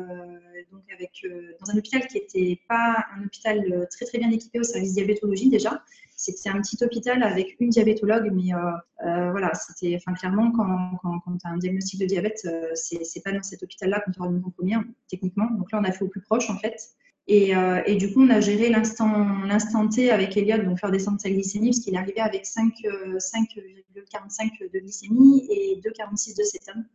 donc 0.74 0.84
avec, 0.94 1.12
euh, 1.24 1.54
dans 1.62 1.72
un 1.72 1.78
hôpital 1.78 2.06
qui 2.08 2.16
n'était 2.18 2.60
pas 2.68 2.98
un 3.16 3.24
hôpital 3.24 3.88
très 3.92 4.06
très 4.06 4.18
bien 4.18 4.30
équipé 4.30 4.60
au 4.60 4.64
service 4.64 4.94
diabétologie 4.94 5.50
déjà. 5.50 5.82
C'était 6.26 6.50
un 6.50 6.60
petit 6.60 6.84
hôpital 6.84 7.22
avec 7.22 7.56
une 7.60 7.70
diabétologue, 7.70 8.32
mais 8.34 8.52
euh, 8.52 8.58
euh, 9.06 9.30
voilà, 9.30 9.54
c'était, 9.54 9.96
enfin, 9.96 10.14
clairement, 10.14 10.52
quand, 10.52 11.22
tu 11.24 11.48
as 11.48 11.52
un 11.52 11.58
diagnostic 11.58 12.00
de 12.00 12.08
diabète, 12.08 12.42
euh, 12.46 12.72
c'est 12.74 13.24
pas 13.24 13.32
dans 13.32 13.44
cet 13.44 13.62
hôpital-là 13.62 14.00
qu'on 14.00 14.12
te 14.12 14.20
rend 14.20 14.32
une 14.32 14.42
premier, 14.42 14.78
techniquement. 15.08 15.52
Donc 15.52 15.72
là, 15.72 15.80
on 15.80 15.84
a 15.84 15.92
fait 15.92 16.04
au 16.04 16.08
plus 16.08 16.22
proche, 16.22 16.50
en 16.50 16.58
fait. 16.58 16.82
Et, 17.28 17.54
et, 17.88 17.96
du 17.96 18.14
coup, 18.14 18.24
on 18.24 18.30
a 18.30 18.40
géré 18.40 18.70
l'instant 18.70 19.90
T 19.90 20.12
avec 20.12 20.38
Elliot, 20.38 20.64
donc 20.64 20.80
faire 20.80 20.92
descendre 20.92 21.20
sa 21.20 21.30
glycémie, 21.30 21.70
parce 21.70 21.80
qu'il 21.80 21.96
arrivait 21.96 22.20
avec 22.20 22.46
5,45 22.46 24.72
de 24.72 24.80
glycémie 24.80 25.48
et 25.50 25.82
2,46 25.82 26.38
de 26.38 26.44
cétone. 26.44 26.86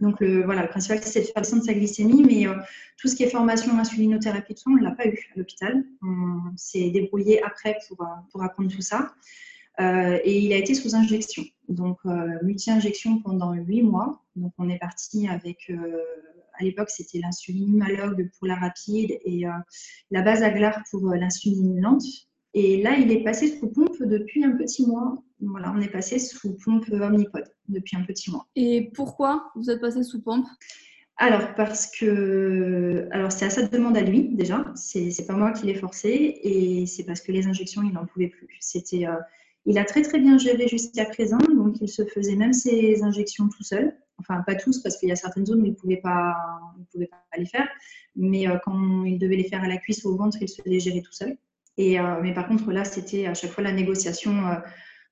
Donc, 0.00 0.20
le, 0.20 0.44
voilà, 0.44 0.62
le 0.62 0.68
principal, 0.68 1.00
c'est 1.02 1.20
de 1.20 1.26
faire 1.26 1.42
descendre 1.42 1.62
sa 1.62 1.74
glycémie, 1.74 2.22
mais 2.22 2.46
euh, 2.46 2.54
tout 2.96 3.08
ce 3.08 3.14
qui 3.14 3.22
est 3.22 3.28
formation 3.28 3.78
insulinothérapie, 3.78 4.54
on 4.66 4.70
ne 4.70 4.82
l'a 4.82 4.92
pas 4.92 5.06
eu 5.06 5.30
à 5.34 5.38
l'hôpital. 5.38 5.84
On 6.02 6.56
s'est 6.56 6.90
débrouillé 6.90 7.42
après 7.42 7.78
pour, 7.86 8.02
euh, 8.02 8.06
pour 8.32 8.42
apprendre 8.42 8.70
tout 8.70 8.80
ça. 8.80 9.14
Euh, 9.80 10.18
et 10.24 10.40
il 10.40 10.52
a 10.52 10.56
été 10.56 10.74
sous 10.74 10.94
injection, 10.94 11.42
donc 11.68 11.98
multi-injection 12.42 13.20
pendant 13.20 13.52
huit 13.54 13.82
mois. 13.82 14.22
Donc, 14.36 14.52
on 14.58 14.68
est 14.68 14.78
parti 14.78 15.28
avec, 15.28 15.72
à 16.58 16.64
l'époque, 16.64 16.90
c'était 16.90 17.18
l'insuline 17.18 17.74
humalogue 17.74 18.30
pour 18.38 18.46
la 18.46 18.56
rapide 18.56 19.18
et 19.24 19.44
la 20.10 20.22
base 20.22 20.42
aglar 20.42 20.82
pour 20.90 21.02
l'insuline 21.14 21.80
lente. 21.80 22.04
Et 22.52 22.82
là, 22.82 22.96
il 22.96 23.10
est 23.10 23.22
passé 23.22 23.58
sous 23.58 23.68
pompe 23.68 24.02
depuis 24.02 24.44
un 24.44 24.52
petit 24.52 24.86
mois. 24.86 25.22
Voilà, 25.40 25.72
on 25.74 25.80
est 25.80 25.88
passé 25.88 26.18
sous 26.18 26.56
pompe 26.64 26.84
Omnipod 26.90 27.44
depuis 27.68 27.96
un 27.96 28.04
petit 28.04 28.30
mois. 28.30 28.46
Et 28.56 28.90
pourquoi 28.94 29.50
vous 29.56 29.70
êtes 29.70 29.80
passé 29.80 30.02
sous 30.02 30.20
pompe? 30.20 30.46
Alors, 31.16 31.54
parce 31.54 31.90
que. 31.90 33.06
Alors, 33.10 33.30
c'est 33.30 33.44
à 33.44 33.50
sa 33.50 33.68
demande 33.68 33.96
à 33.96 34.00
lui, 34.00 34.34
déjà. 34.34 34.64
C'est 34.74 35.26
pas 35.26 35.34
moi 35.34 35.52
qui 35.52 35.66
l'ai 35.66 35.74
forcé. 35.74 36.40
Et 36.42 36.86
c'est 36.86 37.04
parce 37.04 37.20
que 37.20 37.30
les 37.30 37.46
injections, 37.46 37.82
il 37.82 37.92
n'en 37.92 38.06
pouvait 38.06 38.28
plus. 38.28 38.56
C'était. 38.60 39.06
Euh, 39.06 39.16
il 39.66 39.78
a 39.78 39.84
très, 39.84 40.00
très 40.00 40.18
bien 40.18 40.38
géré 40.38 40.66
jusqu'à 40.66 41.04
présent. 41.04 41.36
Donc, 41.38 41.76
il 41.82 41.88
se 41.88 42.06
faisait 42.06 42.36
même 42.36 42.54
ses 42.54 43.02
injections 43.02 43.48
tout 43.48 43.62
seul. 43.62 43.94
Enfin, 44.18 44.42
pas 44.46 44.54
tous, 44.54 44.82
parce 44.82 44.96
qu'il 44.96 45.10
y 45.10 45.12
a 45.12 45.16
certaines 45.16 45.44
zones 45.44 45.60
où 45.60 45.66
il 45.66 45.72
ne 45.72 45.76
pouvait, 45.76 45.98
pas, 45.98 46.36
pouvait 46.90 47.06
pas 47.06 47.38
les 47.38 47.46
faire. 47.46 47.68
Mais 48.16 48.48
euh, 48.48 48.56
quand 48.64 49.04
il 49.04 49.18
devait 49.18 49.36
les 49.36 49.48
faire 49.48 49.62
à 49.62 49.68
la 49.68 49.76
cuisse 49.76 50.04
ou 50.04 50.08
au 50.08 50.16
ventre, 50.16 50.38
il 50.40 50.48
se 50.48 50.62
les 50.64 50.80
gérait 50.80 51.02
tout 51.02 51.12
seul. 51.12 51.36
Et, 51.76 52.00
euh, 52.00 52.20
mais 52.22 52.32
par 52.32 52.48
contre, 52.48 52.72
là, 52.72 52.84
c'était 52.84 53.26
à 53.26 53.34
chaque 53.34 53.50
fois 53.50 53.62
la 53.62 53.72
négociation 53.72 54.32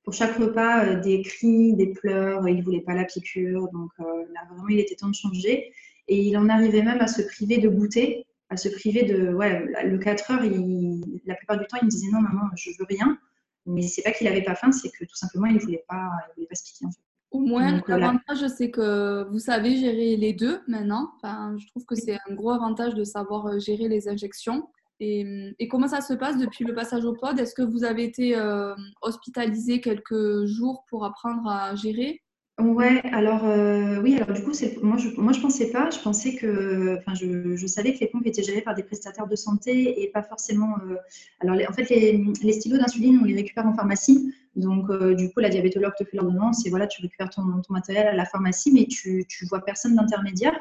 pour 0.08 0.14
chaque 0.14 0.38
repas 0.38 0.86
euh, 0.86 1.00
des 1.00 1.20
cris, 1.20 1.74
des 1.74 1.88
pleurs, 1.88 2.48
il 2.48 2.56
ne 2.56 2.62
voulait 2.62 2.80
pas 2.80 2.94
la 2.94 3.04
piqûre. 3.04 3.68
Donc 3.74 3.90
euh, 4.00 4.04
là, 4.32 4.40
vraiment, 4.48 4.66
il 4.70 4.78
était 4.78 4.94
temps 4.94 5.10
de 5.10 5.14
changer. 5.14 5.70
Et 6.08 6.22
il 6.22 6.34
en 6.38 6.48
arrivait 6.48 6.80
même 6.80 7.02
à 7.02 7.08
se 7.08 7.20
priver 7.20 7.58
de 7.58 7.68
goûter, 7.68 8.26
à 8.48 8.56
se 8.56 8.70
priver 8.70 9.02
de. 9.02 9.34
Ouais, 9.34 9.66
le 9.84 9.98
4 9.98 10.30
heures, 10.30 10.44
il, 10.46 11.20
la 11.26 11.34
plupart 11.34 11.58
du 11.58 11.66
temps, 11.66 11.76
il 11.82 11.84
me 11.84 11.90
disait 11.90 12.10
non, 12.10 12.22
maman, 12.22 12.48
je 12.56 12.70
veux 12.78 12.86
rien. 12.88 13.18
Mais 13.66 13.82
c'est 13.82 14.00
pas 14.00 14.12
qu'il 14.12 14.26
n'avait 14.26 14.40
pas 14.40 14.54
faim, 14.54 14.72
c'est 14.72 14.88
que 14.88 15.04
tout 15.04 15.14
simplement, 15.14 15.44
il 15.44 15.56
ne 15.56 15.60
voulait 15.60 15.84
pas, 15.86 16.08
il 16.30 16.36
voulait 16.36 16.46
pas 16.46 16.54
se 16.54 16.64
piquer. 16.64 16.86
En 16.86 16.90
fait. 16.90 17.02
Au 17.30 17.40
moins, 17.40 17.82
l'avantage, 17.86 18.48
c'est 18.56 18.70
que 18.70 19.28
vous 19.30 19.40
savez 19.40 19.76
gérer 19.76 20.16
les 20.16 20.32
deux 20.32 20.62
maintenant. 20.68 21.12
Enfin, 21.16 21.54
je 21.58 21.66
trouve 21.66 21.84
que 21.84 21.94
c'est 21.94 22.16
un 22.26 22.34
gros 22.34 22.52
avantage 22.52 22.94
de 22.94 23.04
savoir 23.04 23.46
euh, 23.46 23.58
gérer 23.58 23.88
les 23.88 24.08
injections. 24.08 24.70
Et, 25.00 25.69
comment 25.71 25.88
ça 25.88 26.00
se 26.00 26.14
passe 26.14 26.38
depuis 26.38 26.64
le 26.64 26.75
passage 26.75 27.05
au 27.05 27.14
pod? 27.14 27.38
Est-ce 27.38 27.55
que 27.55 27.62
vous 27.62 27.85
avez 27.85 28.05
été 28.05 28.37
euh, 28.37 28.75
hospitalisé 29.02 29.81
quelques 29.81 30.45
jours 30.47 30.85
pour 30.88 31.05
apprendre 31.05 31.49
à 31.49 31.75
gérer? 31.76 32.23
Ouais, 32.59 33.00
alors 33.12 33.45
euh, 33.45 34.02
oui, 34.02 34.17
alors 34.17 34.33
du 34.37 34.43
coup, 34.43 34.50
moi 34.83 34.97
je, 34.97 35.11
moi 35.11 35.33
pensais 35.40 35.71
pas, 35.71 35.90
je 35.90 36.00
pensais 36.00 36.35
que, 36.35 36.99
enfin, 36.99 37.14
je, 37.14 37.67
savais 37.69 37.95
que 37.95 38.00
les 38.00 38.09
pompes 38.09 38.26
étaient 38.26 38.43
gérées 38.43 38.62
par 38.62 38.75
des 38.75 38.83
prestataires 38.83 39.28
de 39.28 39.37
santé 39.37 40.02
et 40.02 40.09
pas 40.09 40.25
forcément. 40.25 40.75
Euh, 40.90 40.97
alors 41.38 41.57
en 41.69 41.73
fait, 41.73 41.88
les, 41.88 42.52
stylos 42.52 42.78
d'insuline, 42.78 43.21
on 43.23 43.25
les 43.25 43.37
récupère 43.37 43.64
en 43.64 43.75
pharmacie, 43.75 44.35
donc 44.57 44.90
du 45.14 45.33
coup, 45.33 45.38
la 45.38 45.50
diabétologue 45.50 45.95
te 45.97 46.02
fait 46.02 46.17
l'ordonnance 46.17 46.67
et 46.67 46.71
voilà, 46.71 46.88
tu 46.88 47.00
récupères 47.00 47.31
ton, 47.31 47.45
ton, 47.45 47.73
matériel 47.73 48.09
à 48.09 48.17
la 48.17 48.25
pharmacie, 48.25 48.73
mais 48.73 48.87
tu, 48.87 49.25
tu 49.28 49.47
vois 49.47 49.64
personne 49.64 49.95
d'intermédiaire 49.95 50.59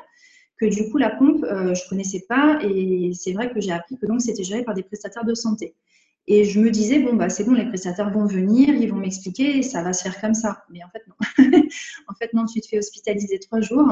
que 0.60 0.66
du 0.66 0.90
coup 0.90 0.98
la 0.98 1.10
pompe, 1.10 1.44
euh, 1.44 1.74
je 1.74 1.88
connaissais 1.88 2.26
pas 2.28 2.60
et 2.64 3.12
c'est 3.14 3.34
vrai 3.34 3.52
que 3.52 3.62
j'ai 3.62 3.72
appris 3.72 3.98
que 3.98 4.06
donc 4.06 4.22
c'était 4.22 4.44
géré 4.44 4.64
par 4.64 4.74
des 4.74 4.84
prestataires 4.84 5.26
de 5.26 5.34
santé. 5.34 5.76
Et 6.26 6.44
je 6.44 6.60
me 6.60 6.72
disais 6.72 7.00
bon 7.00 7.16
bah 7.16 7.30
c'est 7.30 7.44
bon, 7.44 7.54
les 7.54 7.66
prestataires 7.66 8.12
vont 8.12 8.26
venir, 8.26 8.70
ils 8.70 8.92
vont 8.92 8.98
m'expliquer, 8.98 9.62
ça 9.62 9.82
va 9.82 9.94
se 9.94 10.04
faire 10.04 10.20
comme 10.20 10.34
ça. 10.34 10.64
Mais 10.70 10.80
en 10.84 10.90
fait 10.90 11.04
non. 11.08 11.16
en 12.08 12.14
fait 12.16 12.34
non, 12.34 12.46
tu 12.46 12.60
te 12.60 12.68
fais 12.68 12.80
hospitaliser 12.80 13.40
trois 13.40 13.62
jours. 13.62 13.88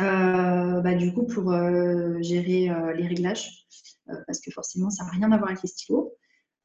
Euh, 0.00 0.80
bah, 0.80 0.94
du 0.94 1.12
coup 1.12 1.26
pour 1.26 1.52
euh, 1.52 2.16
gérer 2.22 2.70
les 2.96 3.06
réglages, 3.06 3.66
parce 4.26 4.40
que 4.40 4.50
forcément 4.50 4.90
ça 4.90 5.04
n'a 5.04 5.10
rien 5.10 5.30
à 5.32 5.36
voir 5.36 5.50
avec 5.50 5.62
les 5.62 5.68
stylos. 5.68 6.14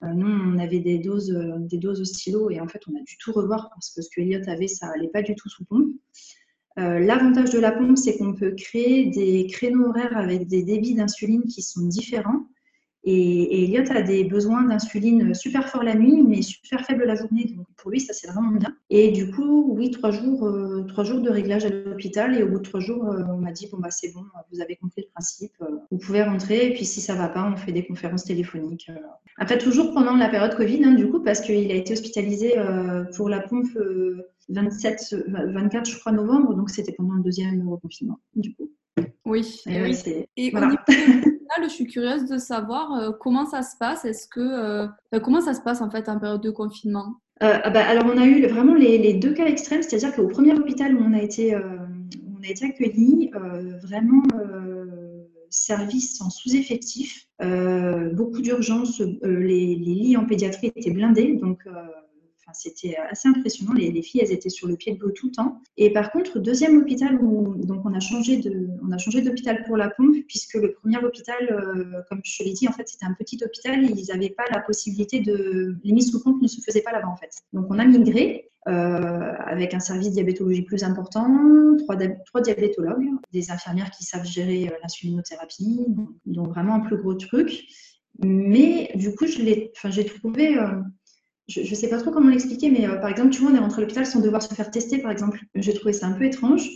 nous, 0.02 0.28
on 0.28 0.58
avait 0.58 0.80
des 0.80 0.98
doses, 1.00 1.38
des 1.60 1.78
doses 1.78 2.02
au 2.02 2.06
stylo 2.06 2.50
et 2.50 2.62
en 2.62 2.68
fait, 2.68 2.82
on 2.88 2.96
a 2.96 3.04
dû 3.04 3.18
tout 3.20 3.34
revoir 3.34 3.70
parce 3.72 3.94
que 3.94 4.02
ce 4.02 4.10
que 4.10 4.22
Elliot 4.22 4.48
avait, 4.48 4.70
ça 4.70 4.88
allait 4.96 5.10
pas 5.10 5.22
du 5.22 5.36
tout 5.36 5.50
sous 5.50 5.66
pompe. 5.66 5.92
L'avantage 6.78 7.50
de 7.50 7.60
la 7.60 7.72
pompe, 7.72 7.98
c'est 7.98 8.18
qu'on 8.18 8.34
peut 8.34 8.52
créer 8.52 9.08
des 9.08 9.48
créneaux 9.48 9.88
horaires 9.88 10.16
avec 10.16 10.48
des 10.48 10.62
débits 10.62 10.94
d'insuline 10.94 11.44
qui 11.46 11.64
sont 11.64 11.82
différents. 11.82 12.46
Et, 13.10 13.64
Elliot 13.64 13.90
a 13.90 14.02
des 14.02 14.26
besoins 14.26 14.64
d'insuline 14.64 15.34
super 15.34 15.70
fort 15.70 15.82
la 15.82 15.96
nuit, 15.96 16.22
mais 16.24 16.42
super 16.42 16.86
faible 16.86 17.06
la 17.06 17.16
journée. 17.16 17.46
Donc 17.56 17.66
pour 17.78 17.90
lui, 17.90 18.02
ça 18.02 18.12
c'est 18.12 18.28
vraiment 18.28 18.52
bien. 18.52 18.76
Et 18.90 19.12
du 19.12 19.32
coup, 19.32 19.74
oui, 19.74 19.92
trois 19.92 20.12
jours, 20.12 20.46
euh, 20.46 20.84
trois 20.90 21.06
jours 21.06 21.22
de 21.22 21.30
réglage 21.30 21.64
à 21.64 21.70
l'hôpital. 21.70 22.38
Et 22.38 22.44
au 22.44 22.50
bout 22.50 22.58
de 22.58 22.64
trois 22.64 22.82
jours, 22.82 23.06
euh, 23.06 23.24
on 23.30 23.38
m'a 23.38 23.54
dit 23.54 23.70
bon 23.72 23.78
bah 23.78 23.92
c'est 23.92 24.14
bon, 24.14 24.26
vous 24.52 24.60
avez 24.60 24.76
compris 24.76 25.04
le 25.04 25.12
principe, 25.14 25.54
euh, 25.62 25.78
vous 25.90 25.98
pouvez 25.98 26.22
rentrer. 26.22 26.68
Et 26.68 26.74
puis 26.74 26.84
si 26.84 27.00
ça 27.00 27.16
va 27.16 27.30
pas, 27.30 27.50
on 27.50 27.56
fait 27.56 27.72
des 27.72 27.86
conférences 27.86 28.26
téléphoniques. 28.26 28.92
Après 29.38 29.58
toujours 29.58 29.94
pendant 29.94 30.18
la 30.18 30.28
période 30.28 30.56
Covid, 30.58 30.84
hein, 30.84 30.94
du 30.94 31.10
coup, 31.10 31.24
parce 31.24 31.40
qu'il 31.40 31.72
a 31.72 31.76
été 31.76 31.94
hospitalisé 31.94 32.56
pour 33.16 33.30
la 33.30 33.40
pompe 33.40 33.70
27, 34.50 35.16
24, 35.28 35.90
je 35.90 35.98
crois 35.98 36.12
novembre. 36.12 36.56
Donc 36.56 36.70
c'était 36.72 36.92
pendant 36.92 37.14
le 37.14 37.24
deuxième 37.24 37.70
reconfinement, 37.70 38.20
du 38.36 38.54
coup. 38.54 38.70
Oui. 39.26 39.62
Et, 39.66 39.82
oui. 39.82 39.96
et 40.36 40.52
voilà 40.52 40.76
je 41.64 41.70
suis 41.70 41.86
curieuse 41.86 42.26
de 42.26 42.38
savoir 42.38 42.94
euh, 42.94 43.12
comment 43.12 43.46
ça 43.46 43.62
se 43.64 43.78
passe. 43.78 44.06
Est-ce 44.06 44.28
que 44.28 44.40
euh, 44.40 44.88
euh, 45.14 45.20
comment 45.20 45.42
ça 45.42 45.54
se 45.54 45.62
passe 45.62 45.82
en 45.82 45.90
fait 45.90 46.10
en 46.10 46.20
période 46.20 46.42
de 46.42 46.52
confinement? 46.52 47.16
Ah 47.40 47.70
bah, 47.70 47.86
Alors 47.88 48.06
on 48.06 48.18
a 48.18 48.26
eu 48.26 48.46
vraiment 48.48 48.74
les, 48.74 49.14
deux 49.14 49.34
cas 49.34 49.46
extrêmes, 49.46 49.84
c'est-à-dire 49.84 50.16
qu'au 50.16 50.28
premier 50.28 50.54
hôpital 50.54 50.96
où 50.96 51.00
on 51.00 51.14
a 51.14 51.22
été, 51.22 51.56
on 51.56 52.40
vraiment 53.84 54.24
service 55.52 56.20
en 56.20 56.32
sous-effectif, 56.32 57.28
beaucoup 58.14 58.42
d'urgences, 58.42 59.04
les, 59.22 59.76
lits 59.76 60.18
en 60.18 60.26
pédiatrie 60.26 60.72
étaient 60.76 60.90
blindés, 60.90 61.40
c'était 62.54 62.96
assez 63.10 63.28
impressionnant. 63.28 63.74
Les, 63.74 64.02
filles, 64.02 64.22
elles 64.24 64.32
étaient 64.32 64.50
sur 64.50 64.68
le 64.68 64.76
pied 64.76 64.94
de 64.94 65.00
l'eau 65.00 65.12
tout 65.12 65.28
le 65.28 65.32
temps. 65.32 65.62
Et 65.78 65.92
par 65.92 66.12
contre, 66.12 66.40
deuxième 66.40 66.78
hôpital 66.78 67.16
où 67.22 67.56
donc 67.66 67.86
on 67.86 67.94
a 67.94 68.00
changé 68.00 68.38
de, 68.38 68.70
on 68.88 68.92
a 68.92 68.98
changé 68.98 69.22
d'hôpital 69.22 69.64
pour 69.66 69.78
la 69.78 69.90
pompe 69.90 70.16
puisque 70.28 70.56
le 70.56 70.74
premier 70.74 70.98
hôpital, 70.98 71.38
euh, 71.52 72.02
comme 72.10 72.22
je 72.24 72.44
l'ai 72.44 72.54
dit, 72.54 72.68
en 72.68 72.72
fait, 72.72 72.88
c'était 72.88 73.06
un 73.06 73.14
petit 73.14 73.38
hôpital 73.44 73.84
ils 73.84 74.06
n'avaient 74.08 74.30
pas 74.30 74.44
la 74.52 74.62
possibilité 74.62 75.20
de, 75.20 75.78
les 75.84 75.92
mises 75.92 76.12
sous 76.12 76.24
pompe 76.24 76.42
ne 76.42 76.48
se 76.48 76.62
faisaient 76.62 76.82
pas 76.82 76.92
là-bas 76.92 77.10
en 77.10 77.18
fait. 77.18 77.32
Donc 77.54 77.68
on 77.70 77.80
a 77.80 77.86
migré. 77.86 78.50
Euh, 78.68 79.34
avec 79.46 79.74
un 79.74 79.80
service 79.80 80.12
diabétologie 80.12 80.64
plus 80.64 80.84
important, 80.84 81.78
trois, 81.78 81.96
trois, 82.26 82.42
diabétologues, 82.42 83.12
des 83.32 83.50
infirmières 83.50 83.90
qui 83.92 84.04
savent 84.04 84.26
gérer 84.26 84.68
euh, 84.68 84.72
l'insulinothérapie, 84.82 85.86
donc, 86.26 86.50
vraiment 86.50 86.76
un 86.76 86.80
plus 86.82 86.98
gros 86.98 87.14
truc. 87.14 87.64
Mais 88.20 88.92
du 88.96 89.16
coup, 89.16 89.26
j'ai 89.26 90.06
trouvé 90.06 90.58
je 91.48 91.62
ne 91.62 91.76
sais 91.76 91.90
pas 91.90 91.98
trop 91.98 92.12
comment 92.12 92.30
l'expliquer, 92.30 92.70
mais 92.70 92.88
euh, 92.88 92.98
par 92.98 93.10
exemple, 93.10 93.30
tu 93.30 93.42
vois, 93.42 93.52
on 93.52 93.56
est 93.56 93.60
rentré 93.60 93.80
à 93.80 93.82
l'hôpital 93.82 94.06
sans 94.06 94.20
devoir 94.20 94.44
se 94.44 94.54
faire 94.54 94.70
tester, 94.70 94.98
par 94.98 95.12
exemple. 95.12 95.40
J'ai 95.56 95.74
trouvé 95.74 95.94
ça 95.94 96.08
un 96.08 96.12
peu 96.12 96.26
étrange. 96.26 96.70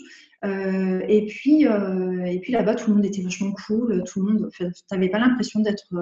Euh, 0.43 1.01
et 1.07 1.25
puis, 1.27 1.67
euh, 1.67 2.23
et 2.23 2.39
puis 2.39 2.53
là-bas, 2.53 2.75
tout 2.75 2.89
le 2.89 2.95
monde 2.95 3.05
était 3.05 3.21
vachement 3.21 3.51
cool. 3.51 4.03
Tout 4.05 4.23
le 4.23 4.31
monde, 4.31 4.49
tu 4.55 4.65
n'avais 4.91 5.09
pas 5.09 5.19
l'impression 5.19 5.59
d'être 5.59 5.93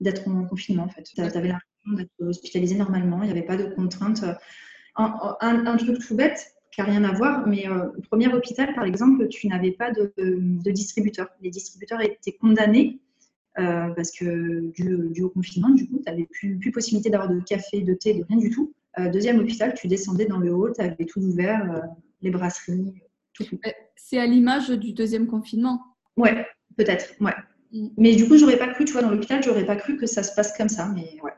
d'être 0.00 0.28
en 0.28 0.44
confinement, 0.44 0.84
en 0.84 0.88
fait. 0.88 1.04
Tu 1.04 1.20
avais 1.20 1.48
l'impression 1.48 1.92
d'être 1.92 2.10
hospitalisé 2.20 2.74
normalement. 2.74 3.22
Il 3.22 3.26
n'y 3.26 3.32
avait 3.32 3.46
pas 3.46 3.56
de 3.56 3.72
contraintes. 3.74 4.24
Un, 4.96 5.76
truc 5.76 5.98
tout 6.00 6.16
bête, 6.16 6.46
qui 6.72 6.80
n'a 6.80 6.86
rien 6.86 7.04
à 7.04 7.12
voir, 7.12 7.46
mais 7.46 7.68
au 7.68 8.00
premier 8.02 8.32
hôpital, 8.32 8.74
par 8.74 8.84
exemple, 8.84 9.28
tu 9.28 9.46
n'avais 9.46 9.72
pas 9.72 9.92
de, 9.92 10.12
de 10.16 10.70
distributeur. 10.72 11.28
Les 11.40 11.50
distributeurs 11.50 12.00
étaient 12.00 12.32
condamnés 12.32 13.00
euh, 13.58 13.88
parce 13.94 14.10
que 14.10 14.70
du, 14.72 15.22
haut 15.22 15.30
confinement, 15.30 15.70
du 15.70 15.88
coup, 15.88 15.98
tu 15.98 16.10
n'avais 16.10 16.26
plus, 16.30 16.58
plus, 16.58 16.70
possibilité 16.70 17.08
d'avoir 17.10 17.30
de 17.30 17.40
café, 17.40 17.80
de 17.80 17.94
thé, 17.94 18.14
de 18.14 18.24
rien 18.28 18.36
du 18.36 18.50
tout. 18.50 18.72
Euh, 18.98 19.10
deuxième 19.10 19.38
hôpital, 19.38 19.74
tu 19.74 19.88
descendais 19.88 20.26
dans 20.26 20.38
le 20.38 20.52
hall, 20.52 20.72
tu 20.74 20.82
avais 20.82 21.04
tout 21.04 21.20
ouvert, 21.20 21.70
euh, 21.72 21.80
les 22.22 22.30
brasseries, 22.30 22.94
tout. 23.32 23.44
C'est 23.94 24.18
à 24.18 24.26
l'image 24.26 24.68
du 24.68 24.92
deuxième 24.92 25.26
confinement. 25.26 25.82
Ouais, 26.16 26.46
peut-être, 26.76 27.14
ouais. 27.20 27.34
Mm. 27.72 27.88
Mais 27.96 28.14
du 28.14 28.28
coup, 28.28 28.36
j'aurais 28.36 28.58
pas 28.58 28.68
cru, 28.68 28.84
tu 28.84 28.92
vois, 28.92 29.02
dans 29.02 29.10
l'hôpital, 29.10 29.42
j'aurais 29.42 29.66
pas 29.66 29.76
cru 29.76 29.96
que 29.96 30.06
ça 30.06 30.22
se 30.22 30.34
passe 30.34 30.56
comme 30.56 30.68
ça, 30.68 30.88
mais 30.94 31.18
ouais. 31.22 31.32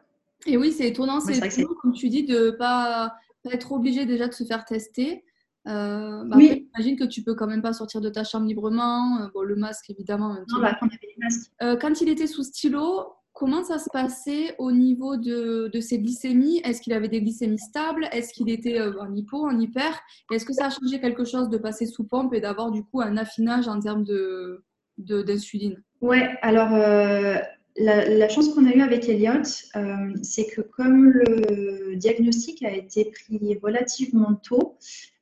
Et 0.47 0.57
oui, 0.57 0.73
c'est 0.73 0.89
étonnant, 0.89 1.21
c'est 1.21 1.39
comme 1.83 1.93
tu 1.93 2.09
dis, 2.09 2.25
de 2.25 2.51
pas, 2.51 3.15
pas 3.43 3.51
être 3.53 3.73
obligé 3.73 4.07
déjà 4.07 4.29
de 4.29 4.35
se 4.35 4.45
faire 4.45 4.65
tester. 4.65 5.25
Euh, 5.69 6.25
bah, 6.25 6.37
oui. 6.37 6.69
J'imagine 6.75 6.99
que 6.99 7.05
tu 7.05 7.23
peux 7.23 7.35
quand 7.35 7.47
même 7.47 7.63
pas 7.63 7.73
sortir 7.73 8.01
de 8.01 8.09
ta 8.09 8.25
chambre 8.25 8.47
librement. 8.47 9.21
Euh, 9.21 9.29
bon, 9.35 9.43
le 9.43 9.57
masque, 9.57 9.91
évidemment. 9.91 10.35
Non, 10.35 10.61
bah, 10.61 10.79
on 10.81 10.87
avait 10.87 10.99
les 11.03 11.17
masques. 11.19 11.51
Euh, 11.63 11.77
quand 11.77 12.01
il 12.01 12.09
était 12.09 12.27
sous 12.27 12.43
stylo, 12.43 13.13
comment 13.35 13.63
ça 13.63 13.79
se 13.79 13.91
passait 13.93 14.55
au 14.59 14.73
niveau 14.73 15.17
de, 15.17 15.71
de 15.73 15.81
ses 15.81 15.99
glycémies? 15.99 16.61
Est-ce 16.65 16.81
qu'il 16.81 16.93
avait 16.93 17.09
des 17.09 17.21
glycémies 17.21 17.59
stables? 17.59 18.09
Est-ce 18.13 18.33
qu'il 18.33 18.49
était 18.51 18.81
en 18.81 19.15
hypo, 19.15 19.47
en 19.47 19.59
hyper? 19.59 20.01
Est-ce 20.33 20.45
que 20.45 20.55
ça 20.55 20.67
a 20.67 20.71
changé 20.71 21.01
quelque 21.01 21.25
chose 21.25 21.49
de 21.51 21.59
passer 21.59 21.87
sous 21.87 22.05
pompe 22.05 22.33
et 22.35 22.41
d'avoir 22.41 22.71
du 22.71 22.83
coup 22.83 23.01
un 23.01 23.17
affinage 23.17 23.69
en 23.69 23.79
termes 23.79 24.05
de 24.05 24.65
d'insuline? 24.97 25.81
Ouais, 26.01 26.37
alors 26.43 26.71
la, 27.77 28.29
chance 28.29 28.49
qu'on 28.49 28.67
a 28.67 28.73
eue 28.73 28.81
avec 28.81 29.09
Elliot, 29.09 29.45
c'est 30.23 30.47
que 30.47 30.61
comme 30.61 31.11
le 31.11 31.95
diagnostic 31.95 32.65
a 32.65 32.73
été 32.73 33.05
pris 33.05 33.57
relativement 33.63 34.35
tôt, 34.35 34.77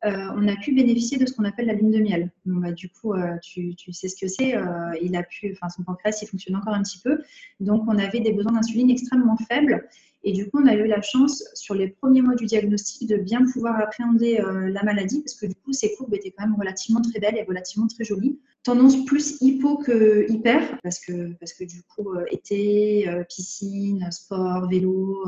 euh, 0.07 0.31
on 0.37 0.47
a 0.47 0.55
pu 0.57 0.73
bénéficier 0.73 1.19
de 1.19 1.27
ce 1.27 1.35
qu'on 1.35 1.45
appelle 1.45 1.67
la 1.67 1.73
lune 1.73 1.91
de 1.91 1.99
miel. 1.99 2.31
Bah, 2.45 2.71
du 2.71 2.89
coup, 2.89 3.13
euh, 3.13 3.37
tu, 3.43 3.75
sais 3.93 4.09
ce 4.09 4.17
que 4.17 4.29
c'est. 4.29 4.57
Euh, 4.57 4.63
il 5.03 5.17
a 5.17 5.25
pu, 5.25 5.53
enfin, 5.53 5.69
son 5.69 5.83
pancréas, 5.83 6.19
il 6.23 6.29
fonctionne 6.29 6.57
encore 6.57 6.75
un 6.75 6.83
petit 6.83 7.01
peu. 7.01 7.19
Donc, 7.59 7.83
on 7.89 7.99
avait 7.99 8.21
des 8.21 8.33
besoins 8.33 8.53
d'insuline 8.53 8.91
extrêmement 8.91 9.37
faibles. 9.49 9.89
Et 10.23 10.33
du 10.33 10.49
coup, 10.49 10.61
on 10.63 10.67
a 10.67 10.75
eu 10.75 10.87
la 10.87 11.03
chance, 11.03 11.45
sur 11.55 11.75
les 11.75 11.89
premiers 11.89 12.23
mois 12.23 12.35
du 12.35 12.47
diagnostic, 12.47 13.09
de 13.09 13.17
bien 13.17 13.45
pouvoir 13.53 13.81
appréhender 13.81 14.43
la 14.73 14.83
maladie, 14.83 15.21
parce 15.21 15.37
que 15.37 15.47
du 15.47 15.55
coup, 15.55 15.73
ces 15.73 15.95
courbes 15.95 16.15
étaient 16.15 16.33
quand 16.37 16.49
même 16.49 16.57
relativement 16.59 17.01
très 17.01 17.21
belles 17.21 17.37
et 17.37 17.45
relativement 17.45 17.87
très 17.87 18.03
jolies. 18.03 18.41
Tendance 18.65 19.05
plus 19.05 19.41
hypo 19.41 19.77
que 19.77 20.27
hyper, 20.29 20.81
parce 20.83 20.99
que, 20.99 21.33
parce 21.35 21.53
que 21.53 21.63
du 21.63 21.81
coup, 21.95 22.09
été, 22.29 23.09
piscine, 23.29 24.11
sport, 24.11 24.69
vélo, 24.69 25.25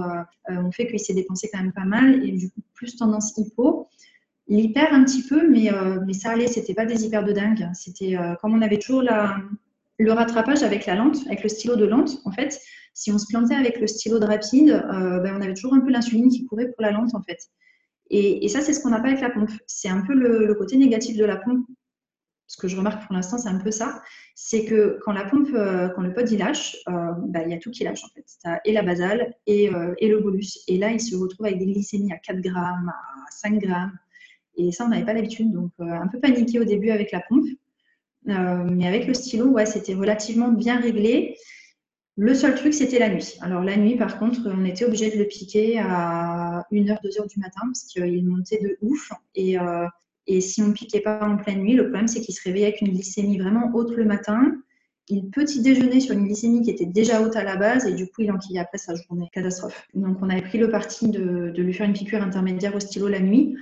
on 0.49 0.73
fait 0.73 0.89
qu'il 0.89 0.99
s'est 0.99 1.15
dépensé 1.15 1.49
quand 1.53 1.63
même 1.63 1.73
pas 1.73 1.85
mal, 1.85 2.27
et 2.27 2.33
du 2.33 2.51
coup, 2.51 2.61
plus 2.75 2.97
tendance 2.97 3.39
hypo. 3.39 3.89
L'hyper 4.49 4.95
un 4.95 5.05
petit 5.05 5.23
peu, 5.23 5.47
mais, 5.47 5.71
euh, 5.71 6.01
mais 6.07 6.15
ça 6.15 6.31
allait, 6.31 6.47
c'était 6.47 6.73
pas 6.73 6.87
des 6.87 7.05
hyper 7.05 7.23
de 7.23 7.33
dingue. 7.33 7.69
C'était 7.75 8.17
euh, 8.17 8.35
comme 8.41 8.55
on 8.55 8.63
avait 8.63 8.79
toujours 8.79 9.03
la, 9.03 9.37
le 9.99 10.13
rattrapage 10.13 10.63
avec 10.63 10.87
la 10.87 10.95
lente, 10.95 11.19
avec 11.27 11.43
le 11.43 11.51
stylo 11.51 11.77
de 11.77 11.85
lente, 11.85 12.23
en 12.25 12.33
fait. 12.33 12.59
Si 12.95 13.13
on 13.13 13.19
se 13.19 13.27
plantait 13.29 13.55
avec 13.55 13.79
le 13.79 13.87
stylo 13.87 14.19
de 14.19 14.25
rapide, 14.25 14.71
euh, 14.71 15.21
ben, 15.21 15.37
on 15.37 15.43
avait 15.43 15.53
toujours 15.53 15.75
un 15.75 15.81
peu 15.81 15.91
l'insuline 15.91 16.31
qui 16.31 16.47
courait 16.47 16.69
pour 16.69 16.81
la 16.81 16.93
lente, 16.93 17.15
en 17.15 17.23
fait. 17.23 17.39
Et, 18.11 18.49
ça, 18.49 18.63
c'est 18.63 18.73
ce 18.73 18.81
qu'on 18.81 18.89
n'a 18.89 19.01
pas 19.01 19.09
avec 19.09 19.21
la 19.21 19.29
pompe. 19.29 19.51
C'est 19.67 19.91
un 19.91 20.01
peu 20.01 20.15
le, 20.15 20.55
côté 20.55 20.79
négatif 20.79 21.19
de 21.19 21.27
la 21.27 21.37
pompe. 21.37 21.67
Ce 22.47 22.57
que 22.57 22.69
je 22.69 22.77
remarque 22.79 23.05
pour 23.07 23.15
l'instant, 23.15 23.37
c'est 23.37 23.51
un 23.51 23.59
peu 23.59 23.71
ça. 23.71 24.03
C'est 24.35 24.65
que 24.65 24.99
quand 25.05 25.13
la 25.13 25.27
pompe, 25.27 25.53
quand 25.53 26.01
le 26.01 26.15
pod 26.15 26.31
il 26.31 26.39
lâche, 26.39 26.75
ben, 26.87 27.43
il 27.45 27.51
y 27.51 27.55
a 27.55 27.59
tout 27.59 27.71
qui 27.71 27.85
lâche 27.85 28.03
en 28.03 28.09
fait. 28.15 28.25
As 28.45 28.63
et 28.65 28.73
la 28.73 28.81
basale 28.81 29.35
et, 29.47 29.71
et 29.99 30.09
le 30.09 30.21
bolus. 30.21 30.61
Et 30.69 30.79
là, 30.79 30.91
il 30.91 31.01
se 31.01 31.15
retrouve 31.15 31.45
avec 31.45 31.59
des 31.59 31.67
glycémies 31.67 32.15
à 32.15 32.17
4 32.17 32.41
grammes, 32.41 32.89
à 32.89 33.31
5 33.31 33.59
grammes. 33.59 33.93
Et 34.59 34.73
ça, 34.73 34.85
on 34.85 34.89
n'avait 34.89 35.05
pas 35.05 35.15
l'habitude. 35.15 35.53
Donc, 35.53 35.71
euh, 35.81 35.85
un 35.85 36.09
peu 36.09 36.19
paniqué 36.19 36.59
au 36.59 36.65
début 36.65 36.91
avec 36.91 37.13
la 37.13 37.21
pompe. 37.21 37.47
Euh, 38.29 38.65
mais 38.71 38.87
avec 38.87 39.07
le 39.07 39.15
stylo, 39.15 39.47
ouais, 39.47 39.65
c'était 39.65 39.95
relativement 39.95 40.49
bien 40.49 40.79
réglé. 40.81 41.37
Le 42.17 42.35
seul 42.35 42.57
truc, 42.57 42.75
c'était 42.75 42.99
la 42.99 43.09
nuit. 43.09 43.39
Alors, 43.41 43.63
la 43.63 43.77
nuit, 43.77 43.97
par 43.97 44.19
contre, 44.19 44.41
on 44.47 44.65
était 44.65 44.85
obligé 44.85 45.11
de 45.11 45.17
le 45.17 45.25
piquer 45.25 45.79
à 45.79 46.67
1h, 46.73 47.01
2h 47.01 47.29
du 47.33 47.39
matin 47.39 47.61
parce 47.63 47.85
qu'il 47.85 48.27
montait 48.27 48.59
de 48.61 48.77
ouf. 48.83 49.13
Et, 49.37 49.59
euh, 49.59 49.87
et 50.27 50.41
si 50.41 50.61
on 50.61 50.69
ne 50.69 50.73
piquait 50.73 51.01
pas 51.01 51.25
en 51.25 51.37
pleine 51.37 51.61
nuit, 51.61 51.75
le 51.75 51.85
problème, 51.85 52.09
c'est 52.09 52.21
qu'il 52.21 52.35
se 52.35 52.43
réveillait 52.43 52.67
avec 52.67 52.81
une 52.81 52.89
glycémie 52.89 53.39
vraiment 53.39 53.71
haute 53.73 53.93
le 53.93 54.05
matin. 54.05 54.53
Il 55.11 55.31
petit 55.31 55.63
déjeuner 55.63 56.01
sur 56.01 56.15
une 56.15 56.25
glycémie 56.25 56.63
qui 56.63 56.71
était 56.71 56.85
déjà 56.85 57.23
haute 57.23 57.37
à 57.37 57.45
la 57.45 57.57
base 57.57 57.87
et 57.87 57.95
du 57.95 58.07
coup 58.09 58.21
il 58.21 58.31
enquillait 58.31 58.61
après 58.61 58.77
sa 58.77 58.95
journée. 58.95 59.31
Catastrophe. 59.33 59.89
Donc 59.95 60.19
on 60.21 60.29
avait 60.29 60.43
pris 60.43 60.59
le 60.59 60.69
parti 60.69 61.09
de, 61.09 61.49
de 61.49 61.63
lui 61.63 61.73
faire 61.73 61.87
une 61.87 61.95
piqûre 61.95 62.23
intermédiaire 62.23 62.75
au 62.75 62.81
stylo 62.81 63.09
la 63.09 63.21
nuit 63.21 63.57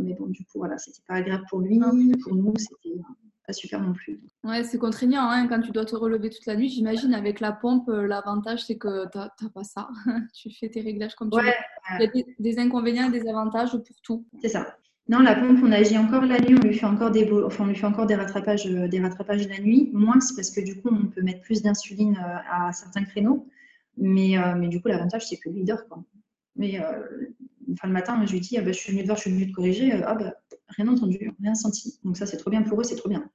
mais 0.00 0.14
bon, 0.14 0.26
du 0.26 0.44
coup, 0.44 0.58
voilà, 0.58 0.78
c'était 0.78 1.02
pas 1.06 1.14
agréable 1.14 1.44
pour 1.48 1.60
lui. 1.60 1.80
Pour 2.22 2.34
nous, 2.34 2.54
c'était 2.56 2.98
pas 3.46 3.52
super 3.52 3.80
non 3.80 3.92
plus. 3.92 4.20
Ouais, 4.44 4.64
c'est 4.64 4.78
contraignant 4.78 5.28
hein, 5.28 5.46
quand 5.48 5.60
tu 5.60 5.72
dois 5.72 5.84
te 5.84 5.96
relever 5.96 6.30
toute 6.30 6.46
la 6.46 6.56
nuit. 6.56 6.68
J'imagine 6.68 7.14
avec 7.14 7.40
la 7.40 7.52
pompe, 7.52 7.88
euh, 7.88 8.06
l'avantage 8.06 8.64
c'est 8.64 8.76
que 8.76 9.04
tu 9.10 9.18
n'as 9.18 9.50
pas 9.50 9.64
ça. 9.64 9.88
tu 10.34 10.50
fais 10.50 10.68
tes 10.68 10.80
réglages 10.80 11.14
comme 11.14 11.30
tu 11.30 11.38
veux. 11.38 11.52
Il 11.98 12.02
y 12.02 12.20
a 12.20 12.24
des, 12.38 12.58
inconvénients 12.58 13.08
et 13.08 13.10
des 13.10 13.28
avantages 13.28 13.72
pour 13.72 14.00
tout. 14.02 14.26
C'est 14.40 14.48
ça. 14.48 14.76
Non, 15.08 15.18
la 15.20 15.34
pompe, 15.34 15.58
on 15.64 15.72
agit 15.72 15.98
encore 15.98 16.24
la 16.24 16.38
nuit, 16.38 16.54
on 16.54 16.64
lui 16.64 16.74
fait 16.74 16.86
encore 16.86 17.10
des, 17.10 17.28
enfin, 17.44 17.64
on 17.64 17.66
lui 17.66 17.74
fait 17.74 17.86
encore 17.86 18.06
des 18.06 18.14
rattrapages, 18.14 18.66
euh, 18.66 18.86
des 18.86 19.00
rattrapages 19.00 19.48
la 19.48 19.58
nuit. 19.58 19.90
Moins, 19.92 20.20
c'est 20.20 20.36
parce 20.36 20.50
que 20.50 20.60
du 20.60 20.80
coup, 20.80 20.88
on 20.92 21.06
peut 21.06 21.22
mettre 21.22 21.40
plus 21.40 21.62
d'insuline 21.62 22.16
à 22.48 22.72
certains 22.72 23.02
créneaux. 23.04 23.48
Mais, 23.96 24.36
mais 24.56 24.68
du 24.68 24.80
coup, 24.80 24.88
l'avantage, 24.88 25.26
c'est 25.26 25.36
que 25.36 25.50
lui, 25.50 25.64
dort. 25.64 25.84
Quoi. 25.88 26.02
Mais 26.56 26.80
enfin, 27.72 27.88
le 27.88 27.92
matin, 27.92 28.20
je 28.26 28.32
lui 28.32 28.40
dis 28.40 28.56
ah 28.58 28.62
bah, 28.62 28.72
Je 28.72 28.78
suis 28.78 28.92
venue 28.92 29.02
te 29.02 29.06
voir, 29.06 29.16
je 29.16 29.22
suis 29.22 29.30
venue 29.30 29.48
te 29.48 29.52
corriger. 29.52 29.92
Ah 29.92 30.14
bah, 30.14 30.34
rien 30.68 30.88
entendu, 30.88 31.32
rien 31.42 31.54
senti. 31.54 31.98
Donc, 32.04 32.16
ça, 32.16 32.26
c'est 32.26 32.36
trop 32.36 32.50
bien 32.50 32.62
pour 32.62 32.80
eux, 32.80 32.84
c'est 32.84 32.96
trop 32.96 33.08
bien. 33.08 33.28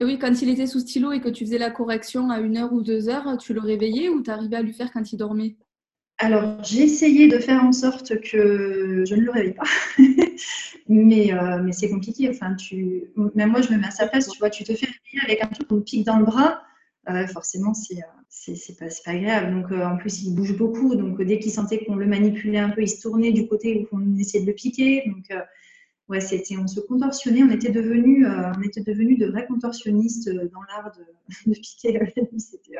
Et 0.00 0.04
oui, 0.04 0.18
quand 0.18 0.42
il 0.42 0.48
était 0.48 0.66
sous 0.66 0.80
stylo 0.80 1.12
et 1.12 1.20
que 1.20 1.28
tu 1.28 1.44
faisais 1.44 1.58
la 1.58 1.70
correction 1.70 2.30
à 2.30 2.40
une 2.40 2.56
heure 2.56 2.72
ou 2.72 2.82
deux 2.82 3.08
heures, 3.08 3.36
tu 3.38 3.54
le 3.54 3.60
réveillais 3.60 4.08
ou 4.08 4.22
tu 4.22 4.30
arrivais 4.30 4.56
à 4.56 4.62
lui 4.62 4.72
faire 4.72 4.92
quand 4.92 5.12
il 5.12 5.16
dormait? 5.16 5.56
Alors, 6.18 6.62
j'ai 6.62 6.82
essayé 6.82 7.28
de 7.28 7.38
faire 7.38 7.64
en 7.64 7.72
sorte 7.72 8.20
que 8.20 9.04
je 9.06 9.14
ne 9.14 9.22
le 9.22 9.30
réveille 9.30 9.54
pas, 9.54 9.64
mais, 10.88 11.32
euh, 11.32 11.62
mais 11.62 11.72
c'est 11.72 11.88
compliqué. 11.88 12.28
Enfin, 12.28 12.54
tu... 12.54 13.04
Même 13.34 13.50
moi, 13.50 13.62
je 13.62 13.72
me 13.72 13.78
mets 13.78 13.86
à 13.86 13.90
sa 13.90 14.06
place, 14.06 14.28
tu 14.28 14.38
vois, 14.38 14.50
tu 14.50 14.62
te 14.62 14.74
fais 14.74 14.86
réveiller 14.86 15.24
avec 15.24 15.42
un 15.42 15.46
truc 15.46 15.68
qu'on 15.68 15.80
pique 15.80 16.04
dans 16.04 16.18
le 16.18 16.26
bras, 16.26 16.62
euh, 17.08 17.26
forcément, 17.26 17.74
c'est 17.74 17.96
c'est 18.28 18.78
pas, 18.78 18.86
pas, 18.86 19.10
agréable. 19.12 19.52
Donc, 19.52 19.72
en 19.72 19.96
plus, 19.96 20.22
il 20.22 20.34
bouge 20.34 20.56
beaucoup. 20.56 20.94
Donc, 20.94 21.20
dès 21.22 21.38
qu'il 21.38 21.50
sentait 21.50 21.84
qu'on 21.84 21.96
le 21.96 22.06
manipulait 22.06 22.58
un 22.58 22.70
peu, 22.70 22.82
il 22.82 22.88
se 22.88 23.00
tournait 23.00 23.32
du 23.32 23.48
côté 23.48 23.88
où 23.90 23.96
on 23.96 24.16
essayait 24.18 24.44
de 24.44 24.48
le 24.48 24.54
piquer. 24.54 25.02
Donc, 25.06 25.26
ouais, 26.08 26.20
c'était, 26.20 26.56
on 26.56 26.66
se 26.66 26.80
contorsionnait. 26.80 27.42
On 27.42 27.50
était 27.50 27.70
devenus, 27.70 28.26
on 28.56 28.62
était 28.62 28.82
devenus 28.82 29.18
de 29.18 29.26
vrais 29.26 29.46
contorsionnistes 29.46 30.30
dans 30.30 30.62
l'art 30.62 30.92
de, 30.96 31.04
de 31.52 31.58
piquer 31.58 31.92
la 31.98 32.06
C'était 32.38 32.76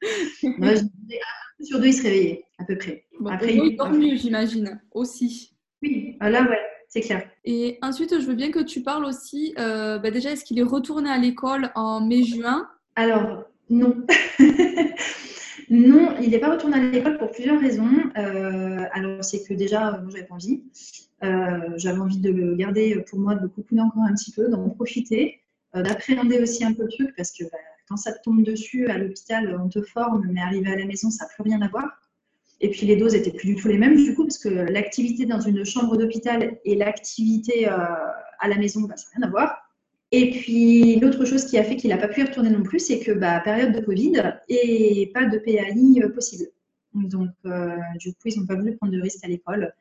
sur 1.62 1.78
deux, 1.78 1.86
il 1.86 1.94
se 1.94 2.02
réveillait, 2.02 2.44
à 2.58 2.64
peu 2.64 2.76
près. 2.76 3.04
Après, 3.28 3.54
il 3.54 3.76
dort 3.76 3.90
mieux, 3.90 4.16
j'imagine, 4.16 4.80
aussi. 4.92 5.54
Oui, 5.82 6.16
ah, 6.20 6.30
là, 6.30 6.42
ouais, 6.48 6.60
c'est 6.88 7.00
clair. 7.00 7.28
Et 7.44 7.78
ensuite, 7.82 8.18
je 8.20 8.26
veux 8.26 8.34
bien 8.34 8.50
que 8.50 8.60
tu 8.60 8.82
parles 8.82 9.04
aussi, 9.04 9.54
euh, 9.58 9.98
bah, 9.98 10.10
déjà, 10.10 10.30
est-ce 10.30 10.44
qu'il 10.44 10.58
est 10.58 10.64
retourné 10.64 11.10
à 11.10 11.18
l'école 11.18 11.70
en 11.74 12.00
mai-juin 12.00 12.68
Alors, 12.96 13.44
non. 13.70 14.06
non, 15.70 16.16
il 16.20 16.30
n'est 16.30 16.38
pas 16.38 16.50
retourné 16.50 16.76
à 16.76 16.90
l'école 16.90 17.18
pour 17.18 17.30
plusieurs 17.30 17.60
raisons. 17.60 17.90
Euh, 18.16 18.84
alors, 18.92 19.24
c'est 19.24 19.42
que 19.42 19.54
déjà, 19.54 19.92
moi, 19.92 20.10
j'avais 20.10 20.26
pas 20.26 20.34
envie. 20.34 20.62
Euh, 21.22 21.72
j'avais 21.76 21.98
envie 21.98 22.18
de 22.18 22.30
le 22.30 22.54
garder 22.56 23.02
pour 23.08 23.18
moi, 23.18 23.34
de 23.34 23.42
le 23.42 23.48
coucouner 23.48 23.80
encore 23.80 24.02
un 24.02 24.14
petit 24.14 24.32
peu, 24.32 24.48
d'en 24.48 24.68
profiter, 24.70 25.40
d'appréhender 25.74 26.40
aussi 26.40 26.64
un 26.64 26.72
peu 26.72 26.82
le 26.82 26.88
truc, 26.88 27.14
parce 27.16 27.30
que 27.30 27.44
bah, 27.44 27.58
quand 27.88 27.96
ça 27.96 28.12
te 28.12 28.22
tombe 28.22 28.42
dessus 28.42 28.86
à 28.86 28.98
l'hôpital, 28.98 29.60
on 29.62 29.68
te 29.68 29.82
forme, 29.82 30.26
mais 30.32 30.40
arrivé 30.40 30.70
à 30.70 30.76
la 30.76 30.84
maison, 30.84 31.10
ça 31.10 31.24
n'a 31.24 31.30
plus 31.34 31.42
rien 31.42 31.60
à 31.60 31.68
voir. 31.68 31.88
Et 32.60 32.70
puis 32.70 32.86
les 32.86 32.96
doses 32.96 33.14
étaient 33.14 33.32
plus 33.32 33.54
du 33.54 33.56
tout 33.56 33.68
les 33.68 33.78
mêmes 33.78 33.96
du 33.96 34.14
coup, 34.14 34.24
parce 34.24 34.38
que 34.38 34.48
l'activité 34.48 35.26
dans 35.26 35.40
une 35.40 35.64
chambre 35.64 35.96
d'hôpital 35.96 36.58
et 36.64 36.76
l'activité 36.76 37.68
euh, 37.68 37.76
à 38.38 38.48
la 38.48 38.56
maison, 38.56 38.82
bah, 38.82 38.96
ça 38.96 39.06
n'a 39.06 39.26
rien 39.26 39.28
à 39.28 39.30
voir. 39.30 39.69
Et 40.12 40.30
puis 40.30 40.96
l'autre 40.96 41.24
chose 41.24 41.44
qui 41.44 41.56
a 41.58 41.64
fait 41.64 41.76
qu'il 41.76 41.90
n'a 41.90 41.98
pas 41.98 42.08
pu 42.08 42.20
y 42.20 42.24
retourner 42.24 42.50
non 42.50 42.62
plus, 42.62 42.80
c'est 42.80 42.98
que 42.98 43.12
bah, 43.12 43.40
période 43.40 43.72
de 43.72 43.80
Covid 43.80 44.34
et 44.48 45.10
pas 45.14 45.26
de 45.26 45.38
PAI 45.38 46.02
euh, 46.02 46.08
possible. 46.08 46.50
Donc 46.94 47.30
euh, 47.46 47.76
du 47.98 48.12
coup, 48.12 48.20
ils 48.26 48.40
n'ont 48.40 48.46
pas 48.46 48.56
voulu 48.56 48.76
prendre 48.76 48.92
de 48.92 49.00
risque 49.00 49.24
à 49.24 49.28
l'école. 49.28 49.72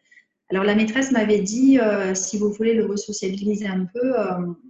Alors 0.52 0.64
la 0.64 0.76
maîtresse 0.76 1.12
m'avait 1.12 1.42
dit, 1.42 1.78
si 2.16 2.40
vous 2.40 2.52
voulez 2.52 2.74
le 2.74 2.86
resociabiliser 2.88 3.68
un 3.68 3.86
peu, 3.86 4.14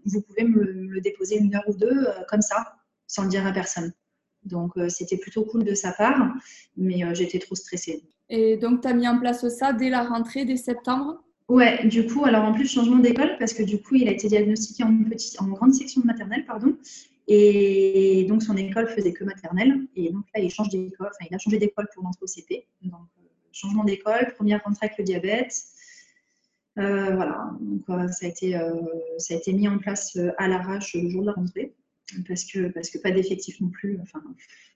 vous 0.04 0.22
pouvez 0.22 0.44
me 0.44 0.62
le, 0.62 1.00
déposer 1.00 1.38
une 1.38 1.56
heure 1.56 1.64
ou 1.68 1.74
deux 1.74 2.06
comme 2.28 2.42
ça 2.42 2.76
sans 3.08 3.24
le 3.24 3.30
dire 3.30 3.48
à 3.48 3.54
personne. 3.54 3.94
Donc, 4.44 4.78
euh, 4.78 4.90
c'était 4.90 5.18
plutôt 5.18 5.44
cool 5.44 5.64
de 5.64 5.74
sa 5.74 5.92
part, 5.92 6.34
mais 6.78 7.04
euh, 7.04 7.14
j'étais 7.14 7.40
trop 7.40 7.56
stressée. 7.56 8.04
Et 8.30 8.58
donc, 8.58 8.82
tu 8.82 8.88
as 8.88 8.94
mis 8.94 9.08
en 9.08 9.20
place 9.20 9.48
ça 9.50 9.74
dès 9.74 9.90
la 9.90 10.04
rentrée, 10.04 10.46
dès 10.46 10.56
septembre? 10.56 11.22
Ouais, 11.50 11.86
du 11.88 12.06
coup, 12.06 12.26
alors 12.26 12.46
en 12.46 12.54
plus, 12.54 12.72
changement 12.72 13.00
d'école, 13.00 13.36
parce 13.40 13.54
que 13.54 13.64
du 13.64 13.82
coup, 13.82 13.96
il 13.96 14.08
a 14.08 14.12
été 14.12 14.28
diagnostiqué 14.28 14.84
en, 14.84 14.96
en 15.40 15.48
grande 15.48 15.74
section 15.74 16.02
de 16.02 16.06
maternelle, 16.06 16.46
pardon. 16.46 16.78
Et 17.28 18.26
donc, 18.30 18.44
son 18.44 18.56
école 18.56 18.88
faisait 18.88 19.14
que 19.14 19.24
maternelle. 19.24 19.88
Et 19.96 20.12
donc 20.12 20.26
là, 20.34 20.42
il 20.42 20.52
change 20.52 20.70
d'école, 20.70 21.08
enfin, 21.08 21.28
il 21.30 21.36
a 21.36 21.40
changé 21.40 21.58
d'école 21.58 21.88
pour 21.94 22.04
l'entrée 22.04 22.24
au 22.24 22.28
CP. 22.28 22.68
Donc, 22.84 23.02
euh, 23.20 23.24
changement 23.52 23.84
d'école, 23.84 24.34
première 24.36 24.64
rentrée 24.64 24.88
avec 24.88 24.98
le 25.00 25.04
diabète. 25.04 25.54
voilà, 26.76 27.52
donc 27.60 27.84
ça, 28.14 28.26
a 28.26 28.30
été, 28.30 28.52
ça 29.18 29.34
a 29.34 29.38
été 29.38 29.52
mis 29.52 29.68
en 29.68 29.80
place 29.80 30.18
à 30.38 30.48
l'arrache 30.48 30.96
le 30.96 31.10
jour 31.10 31.22
de 31.22 31.28
la 31.28 31.34
rentrée 31.34 31.74
parce 32.28 32.46
que, 32.46 32.70
parce 32.70 32.90
que 32.90 32.98
pas 32.98 33.12
d'effectifs 33.12 33.60
non 33.62 33.70
plus. 33.70 34.00
Enfin, 34.02 34.22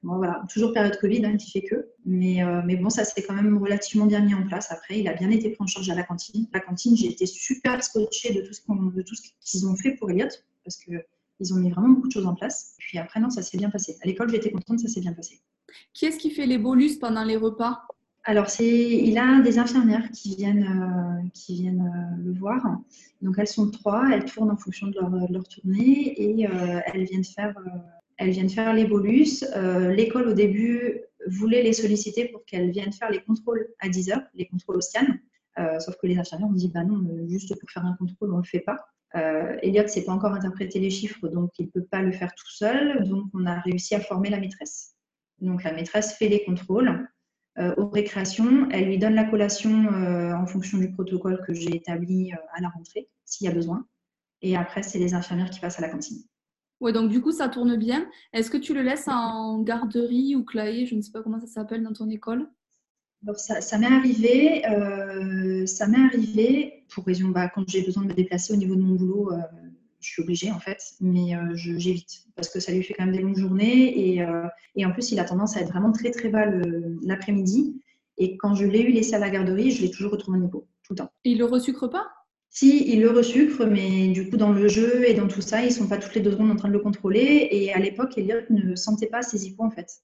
voilà, 0.01 0.43
toujours 0.51 0.73
période 0.73 0.97
Covid 0.99 1.25
hein, 1.25 1.37
qui 1.37 1.51
fait 1.51 1.63
que. 1.67 1.87
Mais, 2.05 2.43
euh, 2.43 2.61
mais 2.65 2.75
bon, 2.75 2.89
ça 2.89 3.03
s'est 3.05 3.23
quand 3.23 3.33
même 3.33 3.57
relativement 3.57 4.05
bien 4.05 4.21
mis 4.21 4.33
en 4.33 4.43
place. 4.43 4.71
Après, 4.71 4.99
il 4.99 5.07
a 5.07 5.13
bien 5.13 5.29
été 5.31 5.49
pris 5.49 5.63
en 5.63 5.67
charge 5.67 5.89
à 5.89 5.95
la 5.95 6.03
cantine. 6.03 6.47
La 6.53 6.59
cantine, 6.59 6.95
j'ai 6.95 7.07
été 7.07 7.25
super 7.25 7.83
scotchée 7.83 8.33
de 8.33 8.41
tout 8.41 8.53
ce 8.53 9.21
qu'ils 9.41 9.67
ont 9.67 9.75
fait 9.75 9.95
pour 9.95 10.11
Elliot, 10.11 10.27
parce 10.63 10.77
qu'ils 10.77 11.53
ont 11.53 11.57
mis 11.57 11.69
vraiment 11.69 11.89
beaucoup 11.89 12.07
de 12.07 12.13
choses 12.13 12.27
en 12.27 12.35
place. 12.35 12.75
Puis 12.79 12.97
après, 12.97 13.19
non, 13.19 13.29
ça 13.29 13.41
s'est 13.41 13.57
bien 13.57 13.69
passé. 13.69 13.97
À 14.01 14.07
l'école, 14.07 14.29
j'étais 14.29 14.51
contente, 14.51 14.79
ça 14.79 14.87
s'est 14.87 15.01
bien 15.01 15.13
passé. 15.13 15.39
Qui 15.93 16.05
est-ce 16.05 16.17
qui 16.17 16.31
fait 16.31 16.45
les 16.45 16.57
bolus 16.57 16.97
pendant 16.99 17.23
les 17.23 17.37
repas? 17.37 17.87
Alors, 18.25 18.47
il 18.59 19.17
a 19.17 19.41
des 19.41 19.59
infirmières 19.59 20.09
qui 20.11 20.35
viennent, 20.37 20.63
euh, 20.63 21.29
qui 21.33 21.55
viennent 21.55 21.81
euh, 21.81 22.23
le 22.23 22.31
voir. 22.31 22.79
Donc, 23.21 23.35
elles 23.37 23.47
sont 23.47 23.69
trois, 23.69 24.09
elles 24.13 24.23
tournent 24.23 24.51
en 24.51 24.55
fonction 24.55 24.87
de 24.87 24.97
leur, 25.29 25.43
tournée 25.49 26.13
et 26.21 26.47
euh, 26.47 26.79
elles, 26.85 27.03
viennent 27.03 27.25
faire, 27.25 27.53
elles 28.17 28.29
viennent 28.29 28.49
faire 28.49 28.73
les 28.73 28.85
bolus. 28.85 29.43
L'école, 29.89 30.29
au 30.29 30.33
début, 30.33 31.01
voulait 31.27 31.63
les 31.63 31.73
solliciter 31.73 32.29
pour 32.29 32.45
qu'elles 32.45 32.71
viennent 32.71 32.93
faire 32.93 33.11
les 33.11 33.21
contrôles 33.21 33.67
à 33.79 33.89
10 33.89 34.11
heures, 34.11 34.23
les 34.35 34.45
contrôles 34.45 34.77
au 34.77 34.81
sauf 35.79 35.95
que 36.01 36.07
les 36.07 36.17
infirmières 36.17 36.49
ont 36.49 36.53
dit 36.53 36.69
bah 36.69 36.83
non, 36.83 37.03
juste 37.27 37.59
pour 37.59 37.69
faire 37.69 37.85
un 37.85 37.95
contrôle, 37.95 38.31
on 38.31 38.37
ne 38.37 38.41
le 38.41 38.47
fait 38.47 38.61
pas. 38.61 38.79
Elliot 39.61 39.83
ne 39.83 39.87
sait 39.87 40.03
pas 40.03 40.13
encore 40.13 40.33
interpréter 40.33 40.79
les 40.79 40.89
chiffres, 40.89 41.27
donc 41.27 41.51
il 41.59 41.65
ne 41.65 41.71
peut 41.71 41.83
pas 41.83 42.01
le 42.01 42.11
faire 42.11 42.33
tout 42.33 42.49
seul. 42.49 43.07
Donc, 43.07 43.25
on 43.33 43.45
a 43.45 43.59
réussi 43.59 43.95
à 43.95 43.99
former 43.99 44.29
la 44.29 44.39
maîtresse. 44.39 44.95
Donc, 45.39 45.63
la 45.63 45.73
maîtresse 45.73 46.13
fait 46.13 46.29
les 46.29 46.43
contrôles. 46.45 47.05
Euh, 47.59 47.75
aux 47.77 47.87
récréations. 47.87 48.67
Elle 48.71 48.85
lui 48.85 48.97
donne 48.97 49.13
la 49.13 49.25
collation 49.25 49.85
euh, 49.93 50.33
en 50.33 50.47
fonction 50.47 50.79
du 50.79 50.91
protocole 50.91 51.39
que 51.45 51.53
j'ai 51.53 51.75
établi 51.75 52.33
euh, 52.33 52.37
à 52.51 52.61
la 52.61 52.69
rentrée, 52.69 53.09
s'il 53.25 53.45
y 53.45 53.47
a 53.47 53.53
besoin. 53.53 53.85
Et 54.41 54.57
après, 54.57 54.81
c'est 54.81 54.97
les 54.97 55.13
infirmières 55.13 55.51
qui 55.51 55.59
passent 55.59 55.77
à 55.77 55.83
la 55.83 55.89
cantine. 55.89 56.23
Oui, 56.81 56.93
donc 56.93 57.11
du 57.11 57.21
coup, 57.21 57.31
ça 57.31 57.49
tourne 57.49 57.77
bien. 57.77 58.09
Est-ce 58.33 58.49
que 58.49 58.57
tu 58.57 58.73
le 58.73 58.81
laisses 58.81 59.07
en 59.07 59.61
garderie 59.61 60.35
ou 60.35 60.43
clavier 60.43 60.87
Je 60.87 60.95
ne 60.95 61.01
sais 61.01 61.11
pas 61.11 61.21
comment 61.21 61.39
ça 61.39 61.45
s'appelle 61.45 61.83
dans 61.83 61.93
ton 61.93 62.09
école? 62.09 62.49
Alors, 63.23 63.39
ça, 63.39 63.61
ça 63.61 63.77
m'est 63.77 63.85
arrivé, 63.85 64.63
ça 65.67 65.87
m'est 65.87 66.03
arrivé 66.03 66.85
pour 66.89 67.05
raison, 67.05 67.29
bah, 67.29 67.49
quand 67.53 67.69
j'ai 67.69 67.83
besoin 67.83 68.03
de 68.03 68.09
me 68.09 68.13
déplacer 68.13 68.51
au 68.53 68.57
niveau 68.57 68.75
de 68.75 68.81
mon 68.81 68.95
boulot, 68.95 69.31
je 70.03 70.11
suis 70.11 70.21
obligée 70.21 70.51
en 70.51 70.59
fait, 70.59 70.93
mais 71.01 71.35
euh, 71.35 71.55
j'évite 71.55 72.25
parce 72.35 72.49
que 72.49 72.59
ça 72.59 72.71
lui 72.71 72.83
fait 72.83 72.93
quand 72.93 73.05
même 73.05 73.15
des 73.15 73.21
longues 73.21 73.37
journées 73.37 74.13
et, 74.13 74.21
euh, 74.21 74.47
et 74.75 74.85
en 74.85 74.91
plus 74.91 75.11
il 75.11 75.19
a 75.19 75.23
tendance 75.23 75.55
à 75.55 75.61
être 75.61 75.69
vraiment 75.69 75.91
très 75.91 76.11
très 76.11 76.29
bas 76.29 76.45
l'après-midi. 77.03 77.81
Et 78.17 78.37
quand 78.37 78.53
je 78.53 78.65
l'ai 78.65 78.81
eu 78.81 78.91
laissé 78.91 79.15
à 79.15 79.19
la 79.19 79.29
garderie, 79.29 79.71
je 79.71 79.81
l'ai 79.81 79.89
toujours 79.89 80.11
retrouvé 80.11 80.37
au 80.37 80.41
niveau, 80.41 80.67
tout 80.83 80.93
le 80.93 80.97
temps. 80.97 81.11
Et 81.23 81.31
il 81.31 81.39
le 81.39 81.45
resucre 81.45 81.87
pas? 81.87 82.07
Si, 82.49 82.87
il 82.87 83.01
le 83.01 83.09
resucre, 83.09 83.65
mais 83.65 84.09
du 84.09 84.29
coup 84.29 84.37
dans 84.37 84.51
le 84.51 84.67
jeu 84.67 85.09
et 85.09 85.15
dans 85.15 85.27
tout 85.27 85.41
ça, 85.41 85.63
ils 85.63 85.71
sont 85.71 85.87
pas 85.87 85.97
toutes 85.97 86.13
les 86.13 86.21
deux 86.21 86.31
secondes 86.31 86.51
en 86.51 86.55
train 86.55 86.67
de 86.67 86.73
le 86.73 86.79
contrôler. 86.79 87.47
Et 87.49 87.73
à 87.73 87.79
l'époque, 87.79 88.15
Elliot 88.17 88.41
ne 88.51 88.75
sentait 88.75 89.07
pas 89.07 89.23
ses 89.23 89.47
hippos 89.47 89.63
en 89.63 89.71
fait. 89.71 90.03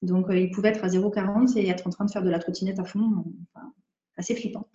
Donc 0.00 0.30
euh, 0.30 0.38
il 0.38 0.50
pouvait 0.50 0.70
être 0.70 0.84
à 0.84 0.88
0,40 0.88 1.58
et 1.58 1.68
être 1.68 1.86
en 1.86 1.90
train 1.90 2.06
de 2.06 2.10
faire 2.10 2.22
de 2.22 2.30
la 2.30 2.38
trottinette 2.38 2.78
à 2.78 2.84
fond. 2.84 3.24
assez 4.16 4.34
flippant. 4.34 4.68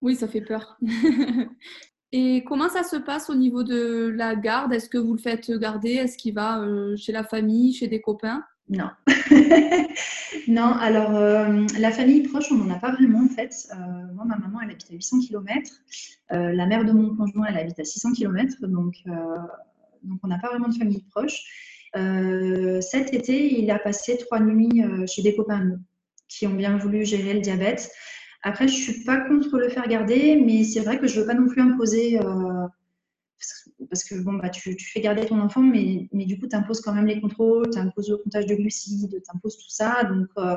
Oui, 0.00 0.16
ça 0.16 0.28
fait 0.28 0.40
peur. 0.40 0.78
Et 2.12 2.42
comment 2.44 2.68
ça 2.68 2.82
se 2.82 2.96
passe 2.96 3.30
au 3.30 3.34
niveau 3.34 3.62
de 3.62 4.12
la 4.14 4.34
garde? 4.34 4.72
Est-ce 4.72 4.88
que 4.88 4.98
vous 4.98 5.12
le 5.12 5.20
faites 5.20 5.50
garder? 5.52 5.90
Est-ce 5.90 6.18
qu'il 6.18 6.34
va 6.34 6.60
euh, 6.60 6.96
chez 6.96 7.12
la 7.12 7.22
famille, 7.22 7.72
chez 7.72 7.86
des 7.86 8.00
copains? 8.00 8.42
Non. 8.68 8.90
non, 10.48 10.74
alors 10.74 11.14
euh, 11.16 11.66
la 11.78 11.90
famille 11.92 12.22
proche, 12.22 12.50
on 12.50 12.56
n'en 12.56 12.74
a 12.74 12.78
pas 12.78 12.92
vraiment 12.92 13.20
en 13.20 13.28
fait. 13.28 13.54
Euh, 13.72 13.76
moi, 14.14 14.24
ma 14.24 14.38
maman, 14.38 14.60
elle 14.60 14.70
habite 14.70 14.88
à 14.90 14.94
800 14.94 15.20
km. 15.20 15.70
la 16.30 16.66
mère 16.66 16.84
de 16.84 16.92
mon 16.92 17.14
conjoint, 17.14 17.46
elle 17.48 17.58
habite 17.58 17.78
à 17.78 17.84
600 17.84 18.12
km. 18.12 18.66
Donc, 18.66 18.96
donc 20.02 20.18
on 20.22 20.28
n'a 20.28 20.38
pas 20.38 20.48
vraiment 20.48 20.68
de 20.68 20.74
famille 20.74 21.04
proche. 21.10 21.44
cet 21.94 23.14
été, 23.14 23.60
il 23.60 23.70
a 23.70 23.78
passé 23.78 24.18
trois 24.18 24.40
nuits 24.40 24.82
chez 25.06 25.22
des 25.22 25.36
copains 25.36 25.78
qui 26.28 26.46
ont 26.46 26.54
bien 26.54 26.76
voulu 26.76 27.04
gérer 27.04 27.34
le 27.34 27.40
diabète. 27.40 27.90
Après, 28.42 28.68
je 28.68 28.74
suis 28.74 29.04
pas 29.04 29.20
contre 29.20 29.58
le 29.58 29.68
faire 29.68 29.86
garder, 29.86 30.36
mais 30.36 30.64
c'est 30.64 30.80
vrai 30.80 30.98
que 30.98 31.06
je 31.06 31.20
veux 31.20 31.26
pas 31.26 31.34
non 31.34 31.46
plus 31.46 31.60
imposer. 31.60 32.18
Euh, 32.20 32.66
parce 33.88 34.04
que 34.04 34.14
bon, 34.16 34.34
bah, 34.34 34.48
tu, 34.48 34.76
fais 34.78 35.00
garder 35.00 35.26
ton 35.26 35.40
enfant, 35.40 35.62
mais, 35.62 36.08
mais 36.12 36.24
du 36.24 36.38
coup, 36.38 36.46
tu 36.46 36.56
imposes 36.56 36.80
quand 36.80 36.92
même 36.94 37.06
les 37.06 37.20
contrôles, 37.20 37.70
tu 37.70 37.78
imposes 37.78 38.10
le 38.10 38.16
comptage 38.16 38.46
de 38.46 38.54
glucides, 38.54 39.10
tu 39.10 39.30
imposes 39.34 39.58
tout 39.58 39.70
ça. 39.70 40.04
Donc 40.04 40.28
euh, 40.38 40.56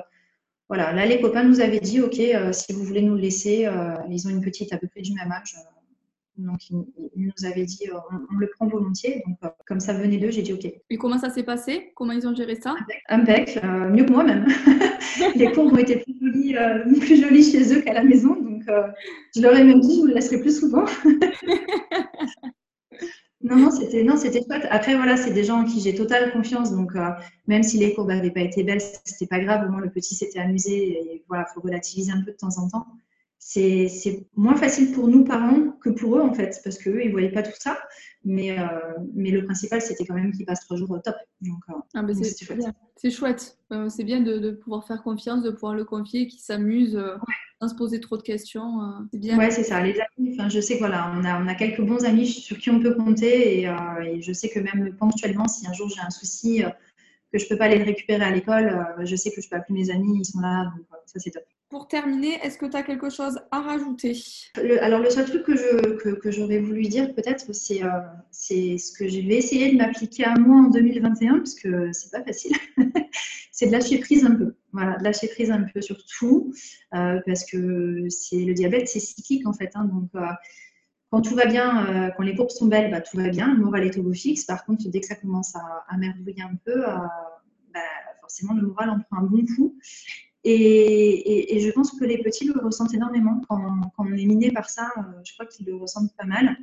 voilà, 0.70 0.94
là, 0.94 1.06
les 1.06 1.20
copains 1.20 1.44
nous 1.44 1.60
avaient 1.62 1.80
dit 1.80 2.02
Ok, 2.02 2.20
euh, 2.20 2.54
si 2.54 2.74
vous 2.74 2.84
voulez 2.84 3.02
nous 3.02 3.16
le 3.16 3.22
laisser, 3.22 3.70
ils 4.10 4.28
ont 4.28 4.32
une 4.32 4.42
petite 4.42 4.72
à 4.74 4.78
peu 4.78 4.88
près 4.88 5.02
du 5.02 5.14
même 5.14 5.32
âge. 5.32 5.56
Donc, 6.38 6.70
ils, 6.70 6.84
nous 7.16 7.46
avaient 7.46 7.66
dit 7.66 7.88
on, 7.92 8.38
le 8.38 8.50
prend 8.50 8.68
volontiers. 8.68 9.24
Donc, 9.28 9.38
comme 9.68 9.80
ça 9.80 9.94
venait 9.94 10.18
d'eux, 10.18 10.32
j'ai 10.32 10.42
dit 10.42 10.54
OK. 10.54 10.66
Et 10.66 10.98
comment 10.98 11.20
ça 11.20 11.30
s'est 11.30 11.44
passé? 11.44 11.92
Comment 11.96 12.14
ils 12.14 12.28
ont 12.28 12.34
géré 12.34 12.56
ça? 12.56 12.76
Impec, 13.10 13.60
mieux 13.92 14.04
que 14.04 14.12
moi 14.12 14.24
même. 14.24 14.48
les 15.36 15.52
cours 15.52 15.72
ont 15.72 15.78
été 15.78 15.98
plus 15.98 16.16
jolis, 16.20 16.58
euh, 16.58 16.84
plus 17.00 17.22
jolis 17.22 17.52
chez 17.52 17.74
eux 17.76 17.82
qu'à 17.82 17.94
la 17.94 18.04
maison. 18.04 18.36
Donc, 18.36 18.64
euh, 18.68 18.88
je 19.36 19.42
leur 19.42 19.56
ai 19.56 19.64
même 19.64 19.80
dit, 19.80 19.96
je 19.96 20.00
vous 20.02 20.08
le 20.08 20.16
laisserai 20.16 20.40
plus 20.40 20.60
souvent. 20.60 20.86
non, 23.42 23.58
non, 23.58 23.70
c'était 23.72 24.04
non, 24.04 24.18
c'était 24.18 24.42
chouette. 24.44 24.66
Après, 24.70 24.96
voilà, 24.96 25.18
c'est 25.18 25.34
des 25.34 25.44
gens 25.44 25.62
en 25.62 25.66
qui 25.66 25.82
j'ai 25.82 25.94
totale 25.94 26.32
confiance. 26.32 26.72
Donc, 26.72 26.96
euh, 26.96 27.10
même 27.48 27.62
si 27.64 27.78
les 27.78 27.94
cours 27.94 28.06
n'avaient 28.06 28.32
pas 28.32 28.42
été 28.42 28.64
belles, 28.64 28.82
c'était 28.82 29.28
pas 29.28 29.40
grave. 29.40 29.68
Au 29.68 29.72
moins, 29.72 29.82
le 29.82 29.92
petit 29.92 30.16
s'était 30.16 30.40
amusé. 30.40 30.94
Et 30.94 31.24
voilà, 31.28 31.46
faut 31.54 31.62
relativiser 31.62 32.12
un 32.12 32.22
peu 32.22 32.32
de 32.32 32.38
temps 32.38 32.58
en 32.58 32.68
temps. 32.70 32.88
C'est 33.46 34.26
moins 34.36 34.56
facile 34.56 34.92
pour 34.94 35.08
nous 35.08 35.24
parents 35.24 35.72
que 35.82 35.90
pour 35.90 36.18
eux 36.18 36.22
en 36.22 36.34
fait, 36.34 36.60
parce 36.64 36.78
qu'eux 36.78 37.04
ils 37.04 37.12
voyaient 37.12 37.32
pas 37.32 37.44
tout 37.44 37.52
ça. 37.60 37.78
Mais, 38.26 38.58
euh, 38.58 38.66
mais 39.14 39.32
le 39.32 39.44
principal, 39.44 39.82
c'était 39.82 40.06
quand 40.06 40.16
même 40.16 40.32
qu'il 40.32 40.46
passe 40.46 40.62
trois 40.62 40.78
jours 40.78 40.92
au 40.92 41.00
top. 41.00 41.16
Donc, 41.42 41.60
euh, 41.70 41.74
ah, 41.94 42.06
c'est 42.14 42.46
chouette. 42.46 42.62
C'est 42.96 43.12
chouette. 43.12 43.58
Euh, 43.72 43.90
c'est 43.90 44.06
bien 44.06 44.22
de, 44.22 44.38
de, 44.38 44.52
pouvoir 44.52 44.88
faire 44.88 45.04
confiance, 45.04 45.44
de 45.44 45.52
pouvoir 45.52 45.76
le 45.76 45.84
confier, 45.84 46.28
qu'il 46.28 46.40
s'amuse 46.40 46.98
sans 47.62 47.68
se 47.68 47.76
poser 47.76 48.00
trop 48.00 48.16
de 48.16 48.22
questions. 48.22 48.80
c'est 49.12 49.20
bien. 49.20 49.38
Ouais, 49.38 49.52
c'est 49.52 49.64
ça. 49.64 49.82
Les 49.82 50.00
amis, 50.00 50.36
enfin, 50.40 50.48
je 50.48 50.62
sais 50.62 50.78
voilà, 50.78 51.14
on 51.18 51.26
a, 51.26 51.42
on 51.44 51.48
a 51.48 51.56
quelques 51.56 51.82
bons 51.82 52.06
amis 52.06 52.28
sur 52.28 52.58
qui 52.58 52.70
on 52.70 52.80
peut 52.80 52.96
compter. 52.96 53.60
Et, 53.60 53.64
et 54.06 54.22
je 54.22 54.32
sais 54.32 54.50
que 54.50 54.60
même 54.60 54.96
ponctuellement, 54.98 55.50
si 55.50 55.68
un 55.68 55.74
jour 55.74 55.90
j'ai 55.90 56.02
un 56.02 56.10
souci, 56.10 56.64
que 57.34 57.40
je 57.40 57.48
peux 57.50 57.58
pas 57.58 57.66
aller 57.66 57.80
le 57.80 57.86
récupérer 57.86 58.24
à 58.24 58.32
l'école, 58.32 58.86
je 59.04 59.16
sais 59.18 59.32
que 59.32 59.42
je 59.42 59.50
peux 59.50 59.58
appeler 59.58 59.82
mes 59.82 59.90
amis, 59.90 60.20
ils 60.20 60.26
sont 60.26 60.40
là. 60.40 60.72
Donc, 60.78 60.86
ça, 61.08 61.20
c'est 61.20 61.32
top. 61.32 61.44
Pour 61.74 61.88
terminer, 61.88 62.38
est-ce 62.44 62.60
que 62.60 62.68
tu 62.68 62.78
as 62.78 62.84
quelque 62.84 63.10
chose 63.10 63.40
à 63.50 63.60
rajouter? 63.60 64.16
Alors, 64.82 65.00
le 65.00 65.10
seul 65.10 65.26
truc 65.26 65.42
que, 65.42 65.56
je, 65.56 66.14
que, 66.14 66.30
j'aurais 66.30 66.60
voulu 66.60 66.84
dire, 66.84 67.16
peut-être, 67.16 67.52
c'est, 67.52 67.84
euh, 67.84 67.90
c'est 68.30 68.78
ce 68.78 68.92
que 68.92 69.08
je 69.08 69.20
vais 69.22 69.38
essayer 69.38 69.72
de 69.72 69.78
m'appliquer 69.78 70.26
à 70.26 70.36
moi 70.36 70.58
en 70.58 70.70
2021, 70.70 71.38
parce 71.38 71.56
que 71.56 71.92
c'est 71.92 72.12
pas 72.12 72.24
facile. 72.24 72.52
c'est 73.52 73.66
de 73.66 73.72
lâcher 73.72 73.98
prise 73.98 74.24
un 74.24 74.36
peu. 74.36 74.54
Voilà, 74.72 74.98
de 74.98 75.04
lâcher 75.04 75.28
prise 75.30 75.50
un 75.50 75.64
peu 75.64 75.82
sur 75.82 75.98
tout, 76.06 76.54
euh, 76.94 77.20
parce 77.26 77.44
que 77.44 78.08
c'est, 78.08 78.46
le 78.46 78.54
diabète, 78.54 78.88
c'est 78.88 79.00
cyclique, 79.00 79.48
en 79.48 79.54
fait. 79.54 79.72
Hein, 79.74 79.86
donc, 79.86 80.12
euh, 80.14 80.28
quand 81.10 81.22
tout 81.22 81.34
va 81.34 81.48
bien, 81.48 82.12
quand 82.16 82.22
les 82.22 82.36
courbes 82.36 82.52
sont 82.52 82.68
belles, 82.68 82.92
bah, 82.92 83.02
tout 83.02 83.18
va 83.18 83.30
bien, 83.30 83.52
le 83.52 83.60
moral 83.60 83.84
est 83.84 83.98
au 83.98 84.04
beau 84.04 84.14
fixe. 84.14 84.46
Par 84.46 84.64
contre, 84.64 84.88
dès 84.90 85.00
que 85.00 85.08
ça 85.08 85.16
commence 85.16 85.56
à, 85.56 85.86
à 85.88 85.96
un 85.96 86.56
peu, 86.66 86.82
bah, 87.74 87.80
forcément, 88.22 88.54
le 88.54 88.62
moral 88.62 88.92
en 88.92 89.00
prend 89.00 89.18
un 89.18 89.24
bon 89.24 89.44
coup. 89.56 89.76
Et, 90.44 91.60
je 91.60 91.72
pense 91.72 91.92
que 91.92 92.04
les 92.04 92.18
petits 92.18 92.46
le 92.46 92.60
ressentent 92.60 92.94
énormément 92.94 93.42
quand, 93.48 93.62
on 93.98 94.06
est 94.06 94.26
miné 94.26 94.52
par 94.52 94.70
ça. 94.70 94.92
Euh, 94.98 95.02
je 95.24 95.34
crois 95.34 95.46
qu'ils 95.46 95.66
le 95.66 95.76
ressentent 95.76 96.16
pas 96.18 96.26
mal. 96.26 96.58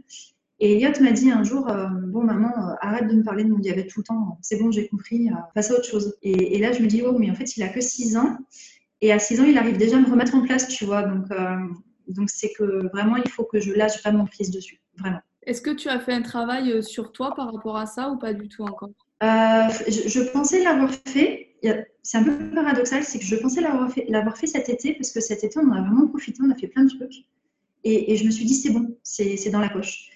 Et 0.63 0.75
Elliot 0.75 0.93
m'a 1.01 1.13
dit 1.13 1.31
un 1.31 1.43
jour 1.43 1.69
euh, 1.69 1.87
Bon, 1.89 2.23
maman, 2.23 2.49
euh, 2.49 2.75
arrête 2.81 3.09
de 3.09 3.15
me 3.15 3.23
parler 3.23 3.45
de 3.45 3.51
mon 3.51 3.59
diabète 3.59 3.89
tout 3.89 4.01
le 4.01 4.05
temps. 4.05 4.39
C'est 4.43 4.59
bon, 4.59 4.71
j'ai 4.71 4.89
compris. 4.89 5.31
passe 5.55 5.71
à 5.71 5.75
autre 5.75 5.87
chose. 5.87 6.15
Et, 6.23 6.59
là, 6.59 6.73
je 6.73 6.83
me 6.83 6.87
dis 6.87 7.03
Oh, 7.03 7.17
mais 7.19 7.31
en 7.31 7.35
fait, 7.35 7.57
il 7.57 7.63
a 7.63 7.69
que 7.69 7.81
6 7.81 8.17
ans. 8.17 8.37
Et 9.01 9.13
à 9.13 9.19
6 9.19 9.41
ans, 9.41 9.45
il 9.45 9.57
arrive 9.57 9.79
déjà 9.79 9.97
à 9.97 10.01
me 10.01 10.11
remettre 10.11 10.35
en 10.35 10.43
place, 10.43 10.69
tu 10.69 10.85
vois. 10.85 11.03
Donc, 11.05 11.29
donc 12.09 12.29
c'est 12.29 12.53
que 12.53 12.89
vraiment, 12.93 13.17
il 13.17 13.31
faut 13.31 13.45
que 13.45 13.61
je 13.61 13.73
lâche 13.73 14.03
vraiment 14.03 14.27
prise 14.27 14.51
dessus. 14.51 14.81
Vraiment. 14.99 15.21
Est-ce 15.45 15.63
que 15.63 15.71
tu 15.71 15.89
as 15.89 15.99
fait 16.01 16.13
un 16.13 16.21
travail 16.21 16.83
sur 16.83 17.13
toi 17.13 17.35
par 17.35 17.51
rapport 17.51 17.79
à 17.79 17.87
ça 17.87 18.11
ou 18.11 18.19
pas 18.19 18.35
du 18.35 18.49
tout 18.49 18.63
encore? 18.63 18.91
Je, 19.23 20.09
je 20.09 20.21
pensais 20.33 20.63
l'avoir 20.63 20.91
fait 21.07 21.50
c'est 22.03 22.19
un 22.19 22.25
peu 22.25 22.51
paradoxal, 22.51 23.05
c'est 23.05 23.19
que 23.19 23.25
je 23.25 23.37
pensais 23.37 23.61
l'avoir 23.61 24.37
fait, 24.37 24.47
cet 24.47 24.69
été, 24.69 24.95
parce 24.95 25.11
que 25.11 25.21
cet 25.21 25.45
été, 25.45 25.59
on 25.59 25.71
a 25.73 25.81
vraiment 25.81 26.07
profité, 26.09 26.41
on 26.45 26.51
a 26.51 26.55
fait 26.55 26.69
plein 26.69 26.85
de 26.85 26.91
trucs. 26.91 27.25
Et, 27.85 28.17
je 28.17 28.25
me 28.25 28.31
suis 28.31 28.45
dit, 28.45 28.55
c'est 28.55 28.71
bon, 28.71 28.97
c'est 29.03 29.51
dans 29.51 29.61
la 29.61 29.69
poche. 29.69 30.11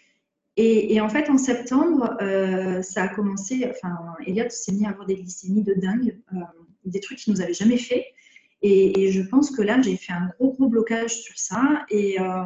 Et, 0.57 1.01
en 1.01 1.09
fait, 1.09 1.29
en 1.31 1.39
septembre, 1.39 2.17
euh, 2.21 2.83
ça 2.83 3.05
a 3.05 3.09
commencé, 3.09 3.67
enfin, 3.69 3.97
Elliot 4.27 4.51
s'est 4.51 4.73
mis 4.73 4.87
à 4.87 4.91
avoir 4.91 5.07
des 5.07 5.17
glycémies 5.17 5.63
de 5.63 5.75
dingue, 5.75 6.19
euh, 6.33 6.37
des 6.85 7.01
trucs 7.01 7.19
qu'il 7.19 7.33
nous 7.33 7.41
avait 7.41 7.55
jamais 7.55 7.79
fait. 7.79 8.07
Et, 8.63 9.11
je 9.13 9.23
pense 9.23 9.51
que 9.51 9.63
là, 9.63 9.81
j'ai 9.83 9.97
fait 9.97 10.13
un 10.13 10.31
gros, 10.39 10.53
gros 10.53 10.69
blocage 10.69 11.15
sur 11.23 11.39
ça. 11.39 11.85
Et, 11.91 12.21
euh, 12.21 12.45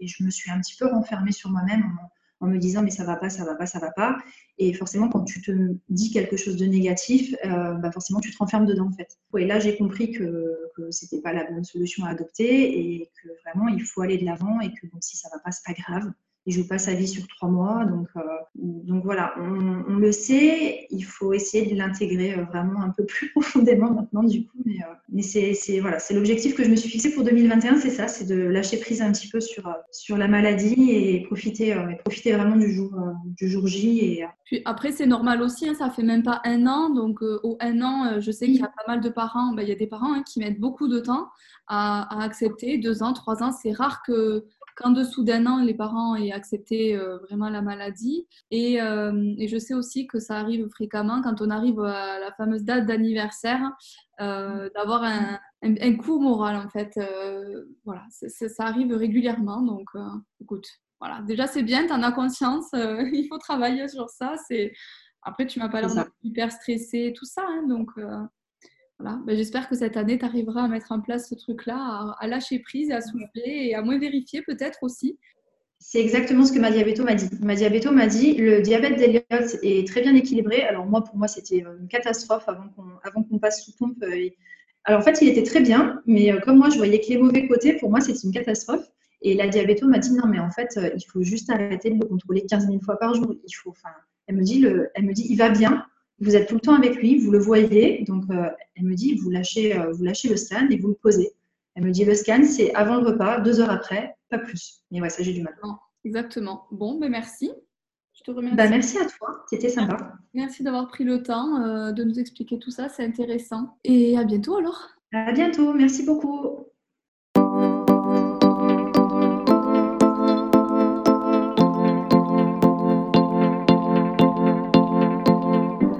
je 0.00 0.22
me 0.22 0.30
suis 0.30 0.50
un 0.50 0.60
petit 0.60 0.76
peu 0.76 0.86
renfermée 0.86 1.32
sur 1.32 1.50
moi-même 1.50 1.82
en 1.82 2.10
me 2.46 2.58
disant 2.58 2.82
mais 2.82 2.90
ça 2.90 3.04
va 3.04 3.16
pas, 3.16 3.30
ça 3.30 3.44
va 3.44 3.54
pas, 3.54 3.66
ça 3.66 3.78
va 3.78 3.90
pas. 3.90 4.18
Et 4.58 4.72
forcément, 4.72 5.08
quand 5.08 5.24
tu 5.24 5.42
te 5.42 5.52
dis 5.88 6.10
quelque 6.10 6.36
chose 6.36 6.56
de 6.56 6.66
négatif, 6.66 7.34
euh, 7.44 7.74
bah 7.74 7.90
forcément 7.90 8.20
tu 8.20 8.30
te 8.30 8.38
renfermes 8.38 8.66
dedans 8.66 8.88
en 8.88 8.92
fait. 8.92 9.18
Et 9.36 9.46
là, 9.46 9.58
j'ai 9.58 9.76
compris 9.76 10.12
que, 10.12 10.58
que 10.76 10.90
c'était 10.90 11.20
pas 11.20 11.32
la 11.32 11.44
bonne 11.50 11.64
solution 11.64 12.04
à 12.04 12.10
adopter 12.10 12.78
et 12.78 13.10
que 13.22 13.28
vraiment 13.44 13.68
il 13.68 13.82
faut 13.82 14.02
aller 14.02 14.18
de 14.18 14.24
l'avant 14.24 14.60
et 14.60 14.72
que 14.72 14.86
bon, 14.86 14.98
si 15.00 15.16
ça 15.16 15.28
va 15.32 15.38
pas, 15.40 15.50
c'est 15.50 15.64
pas 15.64 15.74
grave 15.74 16.12
il 16.48 16.54
joue 16.54 16.66
pas 16.66 16.78
sa 16.78 16.94
vie 16.94 17.06
sur 17.06 17.28
trois 17.28 17.50
mois. 17.50 17.84
Donc, 17.84 18.08
euh, 18.16 18.20
donc 18.56 19.04
voilà, 19.04 19.34
on, 19.38 19.96
le 19.96 20.12
sait, 20.12 20.86
il 20.88 21.02
faut 21.02 21.34
essayer 21.34 21.70
de 21.70 21.76
l'intégrer 21.76 22.32
euh, 22.32 22.44
vraiment 22.44 22.80
un 22.80 22.88
peu 22.88 23.04
plus 23.04 23.30
profondément 23.32 23.90
maintenant 23.90 24.22
du 24.22 24.46
coup. 24.46 24.56
Mais, 24.64 24.76
euh, 24.76 24.94
mais 25.12 25.20
c'est 25.20 25.78
voilà, 25.80 25.98
c'est 25.98 26.14
l'objectif 26.14 26.54
que 26.56 26.64
je 26.64 26.70
me 26.70 26.76
suis 26.76 26.88
fixé 26.88 27.12
pour 27.12 27.22
2021, 27.22 27.76
c'est 27.76 27.90
ça, 27.90 28.08
c'est 28.08 28.24
de 28.24 28.34
lâcher 28.34 28.78
prise 28.78 29.02
un 29.02 29.12
petit 29.12 29.28
peu 29.28 29.40
sur, 29.40 29.70
sur 29.92 30.16
la 30.16 30.26
maladie 30.26 30.90
et 30.90 31.22
profiter, 31.24 31.76
profiter 32.02 32.32
vraiment 32.32 32.56
du 32.56 32.72
jour, 32.72 32.94
du 33.36 33.48
jour 33.48 33.66
J. 33.66 34.00
Et, 34.00 34.26
Puis 34.46 34.62
après, 34.64 34.92
c'est 34.92 35.06
normal 35.06 35.42
aussi, 35.42 35.68
hein, 35.68 35.74
ça 35.78 35.90
fait 35.90 36.02
même 36.02 36.22
pas 36.22 36.40
un 36.44 36.66
an. 36.66 36.88
Donc 36.88 37.20
au 37.20 37.58
un 37.60 37.82
an, 37.82 38.20
je 38.20 38.30
sais 38.30 38.46
qu'il 38.46 38.56
y 38.56 38.62
a 38.62 38.68
pas 38.68 38.84
mal 38.86 39.02
de 39.02 39.10
parents, 39.10 39.52
ben, 39.52 39.62
il 39.62 39.68
y 39.68 39.72
a 39.72 39.76
des 39.76 39.86
parents 39.86 40.14
hein, 40.14 40.22
qui 40.22 40.40
mettent 40.40 40.60
beaucoup 40.60 40.88
de 40.88 40.98
temps 40.98 41.28
à, 41.68 42.20
à 42.20 42.24
accepter. 42.24 42.78
Deux 42.78 43.02
ans, 43.02 43.12
trois 43.12 43.42
ans, 43.42 43.52
c'est 43.52 43.72
rare 43.72 44.02
que 44.02 44.44
qu'en 44.78 44.90
dessous 44.90 45.24
d'un 45.24 45.46
an, 45.46 45.58
les 45.58 45.74
parents 45.74 46.14
aient 46.14 46.30
accepté 46.30 46.96
euh, 46.96 47.18
vraiment 47.18 47.48
la 47.48 47.62
maladie. 47.62 48.26
Euh, 48.52 49.34
et, 49.36 49.48
je 49.48 49.58
sais 49.58 49.74
aussi 49.74 50.06
que 50.06 50.20
ça 50.20 50.36
arrive 50.36 50.68
fréquemment 50.68 51.20
quand 51.20 51.42
on 51.42 51.50
arrive 51.50 51.80
à 51.80 52.20
la 52.20 52.32
fameuse 52.32 52.62
date 52.62 52.86
d'anniversaire, 52.86 53.72
euh, 54.20 54.70
d'avoir 54.76 55.02
un, 55.02 55.40
un, 55.62 55.96
coup 55.96 56.20
moral 56.20 56.56
en 56.56 56.68
fait. 56.68 56.98
voilà, 57.84 58.04
ça 58.10 58.64
arrive 58.64 58.94
régulièrement. 58.94 59.62
Donc, 59.62 59.88
écoute, 60.40 60.68
voilà. 61.00 61.22
Déjà, 61.22 61.48
c'est 61.48 61.64
bien, 61.64 61.86
tu 61.86 61.92
en 61.92 62.02
as 62.02 62.12
conscience. 62.12 62.68
il 62.72 63.26
faut 63.28 63.38
travailler 63.38 63.88
sur 63.88 64.08
ça. 64.08 64.34
C'est 64.46 64.72
après, 65.22 65.46
tu 65.46 65.58
m'as 65.58 65.68
pas 65.68 65.80
l'air 65.80 66.06
hyper 66.22 66.52
stressée, 66.52 67.12
tout 67.16 67.24
ça. 67.24 67.42
Hein, 67.48 67.66
donc, 67.66 67.90
voilà. 68.98 69.20
Ben, 69.26 69.36
j'espère 69.36 69.68
que 69.68 69.76
cette 69.76 69.96
année, 69.96 70.18
tu 70.18 70.24
arriveras 70.24 70.64
à 70.64 70.68
mettre 70.68 70.90
en 70.90 71.00
place 71.00 71.28
ce 71.28 71.34
truc-là, 71.34 72.16
à, 72.18 72.26
lâcher 72.26 72.58
prise, 72.58 72.90
à 72.90 73.00
souffler 73.00 73.68
et 73.68 73.74
à 73.74 73.82
moins 73.82 73.98
vérifier 73.98 74.42
peut-être 74.42 74.78
aussi. 74.82 75.18
C'est 75.78 76.00
exactement 76.00 76.44
ce 76.44 76.52
que 76.52 76.58
ma 76.58 76.72
diabéto 76.72 77.04
m'a 77.04 77.14
dit. 77.14 77.28
Ma 77.40 77.54
diabéto 77.54 77.92
m'a 77.92 78.08
dit 78.08 78.34
le 78.34 78.60
diabète 78.62 78.96
d'Eliott 78.96 79.58
est 79.62 79.86
très 79.86 80.00
bien 80.00 80.14
équilibré. 80.16 80.62
Alors 80.62 80.86
moi, 80.86 81.04
pour 81.04 81.16
moi, 81.16 81.28
c'était 81.28 81.58
une 81.58 81.86
catastrophe 81.88 82.48
avant 82.48 82.68
qu'on, 82.70 83.22
qu'on 83.22 83.38
passe 83.38 83.64
sous 83.64 83.72
pompe. 83.76 84.02
Euh, 84.02 84.28
alors 84.84 85.00
en 85.00 85.04
fait, 85.04 85.22
il 85.22 85.28
était 85.28 85.44
très 85.44 85.60
bien, 85.60 86.02
mais 86.06 86.32
euh, 86.32 86.40
comme 86.40 86.58
moi, 86.58 86.68
je 86.70 86.78
voyais 86.78 87.00
que 87.00 87.08
les 87.08 87.18
mauvais 87.18 87.46
côtés, 87.46 87.74
pour 87.74 87.90
moi, 87.90 88.00
c'était 88.00 88.18
une 88.18 88.32
catastrophe. 88.32 88.86
Et 89.22 89.34
la 89.34 89.46
diabéto 89.48 89.86
m'a 89.86 89.98
dit 89.98 90.12
non, 90.12 90.26
mais 90.26 90.40
en 90.40 90.50
fait, 90.50 90.76
euh, 90.76 90.90
il 90.96 91.04
faut 91.04 91.22
juste 91.22 91.50
arrêter 91.50 91.90
de 91.90 92.00
le 92.00 92.06
contrôler 92.06 92.44
15 92.48 92.66
000 92.66 92.80
fois 92.80 92.98
par 92.98 93.14
jour. 93.14 93.32
Il 93.46 93.52
faut, 93.52 93.70
enfin, 93.70 93.94
elle 94.26 94.36
me 94.36 94.42
dit, 94.42 94.58
le, 94.58 94.90
elle 94.94 95.04
me 95.04 95.12
dit, 95.12 95.26
il 95.28 95.36
va 95.36 95.48
bien, 95.50 95.86
vous 96.20 96.36
êtes 96.36 96.48
tout 96.48 96.54
le 96.54 96.60
temps 96.60 96.74
avec 96.74 96.96
lui, 96.96 97.18
vous 97.18 97.30
le 97.30 97.38
voyez. 97.38 98.04
Donc, 98.04 98.24
euh, 98.30 98.48
elle 98.74 98.84
me 98.84 98.94
dit, 98.94 99.16
vous 99.16 99.30
lâchez, 99.30 99.78
euh, 99.78 99.92
vous 99.92 100.04
lâchez 100.04 100.28
le 100.28 100.36
scan 100.36 100.68
et 100.70 100.78
vous 100.78 100.88
le 100.88 100.94
posez. 100.94 101.32
Elle 101.74 101.84
me 101.84 101.90
dit, 101.90 102.04
le 102.04 102.14
scan, 102.14 102.42
c'est 102.44 102.74
avant 102.74 102.96
le 102.96 103.06
repas, 103.08 103.40
deux 103.40 103.60
heures 103.60 103.70
après, 103.70 104.16
pas 104.30 104.38
plus. 104.38 104.82
Mais 104.90 105.00
ouais, 105.00 105.10
ça, 105.10 105.22
j'ai 105.22 105.32
du 105.32 105.42
mal. 105.42 105.54
exactement. 106.04 106.66
Bon, 106.70 106.98
ben 106.98 107.10
merci. 107.10 107.52
Je 108.14 108.24
te 108.24 108.30
remercie. 108.32 108.56
Bah, 108.56 108.68
merci 108.68 108.98
à 108.98 109.04
toi, 109.04 109.44
c'était 109.48 109.68
sympa. 109.68 110.14
Merci 110.34 110.64
d'avoir 110.64 110.88
pris 110.88 111.04
le 111.04 111.22
temps 111.22 111.62
euh, 111.62 111.92
de 111.92 112.02
nous 112.02 112.18
expliquer 112.18 112.58
tout 112.58 112.72
ça, 112.72 112.88
c'est 112.88 113.04
intéressant. 113.04 113.78
Et 113.84 114.18
à 114.18 114.24
bientôt 114.24 114.56
alors. 114.56 114.88
À 115.12 115.32
bientôt, 115.32 115.72
merci 115.72 116.04
beaucoup. 116.04 116.67